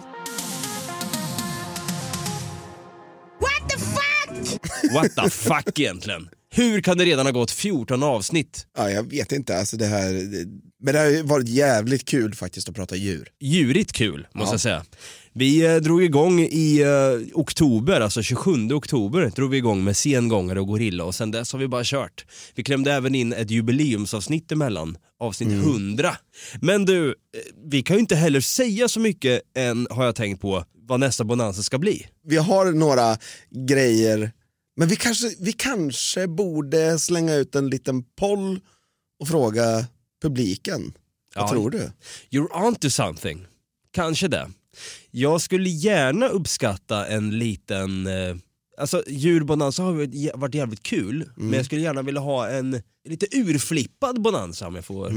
[3.39, 4.93] What the fuck?
[4.93, 6.29] What the fuck egentligen?
[6.55, 8.65] Hur kan det redan ha gått 14 avsnitt?
[8.77, 10.13] Ja, jag vet inte, alltså det här,
[10.83, 13.27] men det har varit jävligt kul faktiskt att prata djur.
[13.41, 14.53] djurigt kul måste Ja.
[14.53, 14.85] jag säga.
[15.33, 20.59] Vi eh, drog igång i eh, oktober, alltså 27 oktober, drog vi igång med sengångare
[20.59, 22.25] och gorilla och sen dess har vi bara kört.
[22.55, 26.15] Vi klämde även in ett jubileumsavsnitt emellan, avsnitt 100.
[26.61, 27.13] Men du, eh,
[27.71, 31.23] vi kan ju inte heller säga så mycket än, har jag tänkt på, vad nästa
[31.23, 32.05] bonanza ska bli.
[32.27, 33.17] Vi har några
[33.67, 34.31] grejer,
[34.77, 38.59] men vi kanske, vi kanske borde slänga ut en liten poll
[39.19, 39.85] och fråga
[40.21, 40.93] publiken.
[41.35, 41.49] Vad Ja.
[41.51, 41.91] tror du?
[42.31, 43.45] You're on to something.
[43.91, 44.51] Kanske det.
[45.11, 48.07] Jag skulle gärna uppskatta en liten...
[48.07, 48.35] Eh,
[48.77, 52.81] alltså djurbonanza har varit jä- varit jävligt kul, men jag skulle gärna vilja ha en
[53.09, 55.11] lite urflippad bonanza om jag får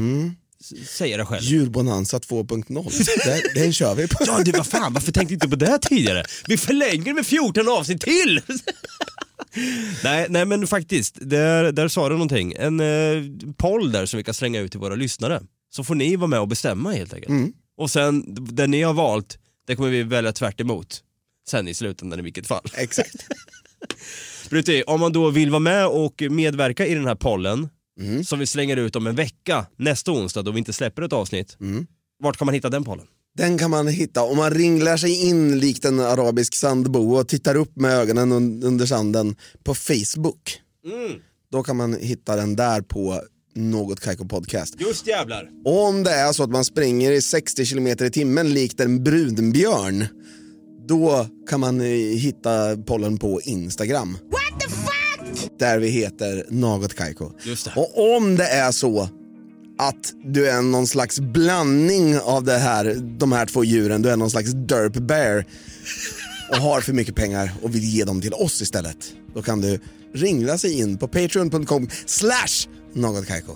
[0.60, 1.42] s- säga det själv.
[1.44, 4.16] Djurbonanza 2.0, den, kör vi på.
[4.26, 6.24] Ja du vad fan, varför tänkte jag inte på det tidigare?
[6.46, 8.40] Vi förlänger med 14 avsnitt till!
[10.04, 12.52] nej, nej men faktiskt, där, där sa du någonting.
[12.56, 13.22] En eh,
[13.56, 15.42] poll där som vi kan slänga ut till våra lyssnare.
[15.70, 17.32] Så får ni vara med och bestämma helt enkelt.
[17.76, 21.02] Och sen, det ni har valt, det kommer vi välja tvärt emot.
[21.48, 22.64] Sen i slutändan i vilket fall.
[22.76, 23.16] Exakt.
[24.50, 27.68] Brutti, om man då vill vara med och medverka i den här pollen
[28.24, 31.56] som vi slänger ut om en vecka, nästa onsdag då vi inte släpper ett avsnitt.
[32.22, 33.06] Vart kan man hitta den pollen?
[33.36, 37.54] Den kan man hitta om man ringlar sig in likt en arabisk sandbo och tittar
[37.54, 40.60] upp med ögonen un- under sanden på Facebook.
[41.52, 43.20] Då kan man hitta den där på
[43.54, 44.74] Något Kaiko Podcast.
[44.80, 45.48] Just jävlar.
[45.64, 50.06] Om det är så att man springer i 60 km i timmen likt en brunbjörn,
[50.88, 51.86] då kan man eh,
[52.18, 54.12] hitta pollen på Instagram.
[54.12, 55.50] What the fuck?
[55.58, 57.30] Där vi heter Något Kaiko.
[57.44, 57.72] Just det.
[57.76, 59.08] Och om det är så
[59.78, 64.16] att du är någon slags blandning av det här, de här två djuren, du är
[64.16, 65.44] någon slags derp bear
[66.50, 69.12] och har för mycket pengar och vill ge dem till oss istället.
[69.34, 69.80] Då kan du
[70.14, 73.52] ringla sig in på patreon.com slash någotkaiko.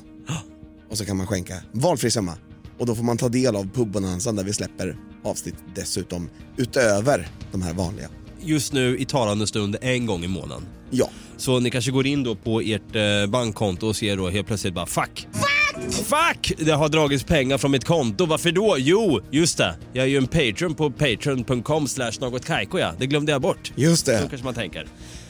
[0.91, 2.35] Och så kan man skänka valfri summa.
[2.79, 7.63] Och då får man ta del av pubbonanzan där vi släpper avsnitt dessutom utöver de
[7.63, 8.09] här vanliga.
[8.41, 10.67] Just nu i talande stund en gång i månaden.
[10.91, 11.11] Ja.
[11.37, 14.75] Så ni kanske går in då på ert eh, bankkonto och ser då helt plötsligt
[14.75, 15.29] bara fuck.
[15.33, 15.50] Fuck!
[15.93, 16.53] Fuck!
[16.59, 18.27] Det har dragits pengar från mitt konto.
[18.27, 18.77] Varför då?
[18.79, 19.75] Jo, just det.
[19.93, 22.93] Jag är ju en patron på patreon.com slash något kajko ja.
[22.99, 23.73] Det glömde jag bort.
[23.77, 24.19] Just Så det.
[24.19, 24.87] kanske man tänker.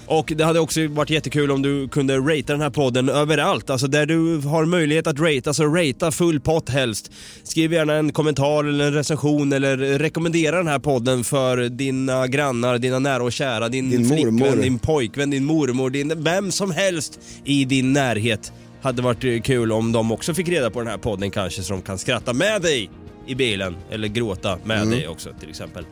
[0.07, 3.71] Och det hade också varit jättekul om du kunde ratea den här podden överallt.
[3.71, 7.11] Alltså där du har möjlighet att ratea, så ratea full pott helst.
[7.43, 12.79] Skriv gärna en kommentar eller en recension eller rekommendera den här podden för dina grannar,
[12.79, 14.57] dina nära och kära, din, Din flickvän, mormor.
[14.63, 18.53] din pojkvän, din mormor, din, vem som helst i din närhet.
[18.83, 21.73] Hade varit eh, kul om de också fick reda på den här podden kanske så
[21.73, 22.91] de kan skratta med dig
[23.27, 25.85] i bilen eller gråta med dig också till exempel.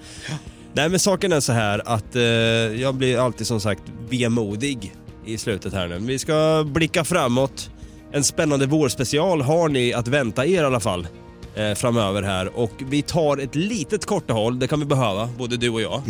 [0.72, 4.94] Nej men saken är så här att eh, jag blir alltid som sagt vemodig
[5.26, 5.98] i slutet här nu.
[5.98, 7.70] Vi ska blicka framåt.
[8.12, 11.06] En spännande vårspecial har ni att vänta er i alla fall
[11.54, 15.68] eh, framöver här och vi tar ett litet kortehåll, det kan vi behöva, både du
[15.70, 16.02] och jag.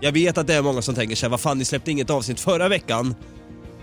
[0.00, 2.40] Jag vet att det är många som tänker sig, vad fan ni släppte inget avsnitt
[2.40, 3.14] förra veckan.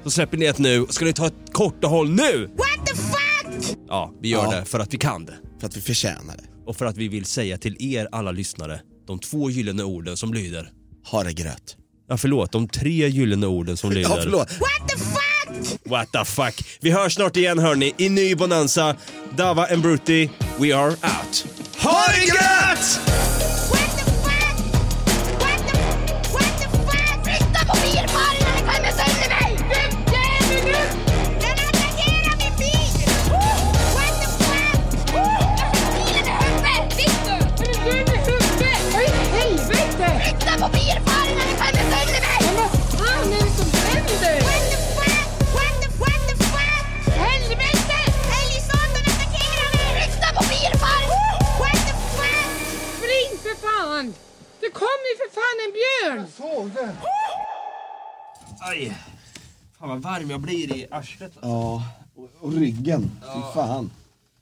[0.07, 2.49] Så släpper ni ett nu, ska ni ta ett kortehåll nu?
[2.57, 3.77] What the fuck?
[3.87, 4.51] Ja, vi gör Ja.
[4.59, 5.33] det för att vi kan det.
[5.59, 6.43] För att vi förtjänar det.
[6.65, 10.33] Och för att vi vill säga till er alla lyssnare de två gyllene orden som
[10.33, 10.71] lyder.
[11.11, 11.77] Ha det gröt.
[12.09, 14.09] Ja förlåt, de tre gyllene orden som lyder.
[14.09, 14.49] Ja, förlåt.
[14.51, 15.79] What the fuck?
[15.85, 16.65] What the fuck.
[16.81, 18.95] Vi hörs snart igen hörni, i ny Bonanza.
[19.35, 20.29] Dava and Brutti,
[20.59, 21.45] we are out.
[21.83, 22.76] Ha det gött!
[60.27, 61.31] Varm jag blir i arslet.
[61.41, 61.83] Ja,
[62.15, 63.11] och, och ryggen.
[63.21, 63.91] Fy fan.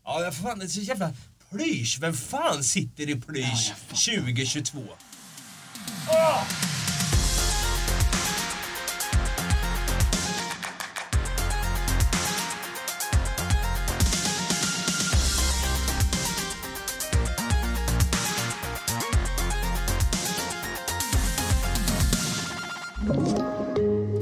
[0.06, 1.14] Ja, jag fan, det är så jävla
[1.50, 1.98] plysch.
[2.02, 4.82] Vem fan sitter i plysch 2022?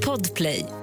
[0.05, 0.82] Podplay.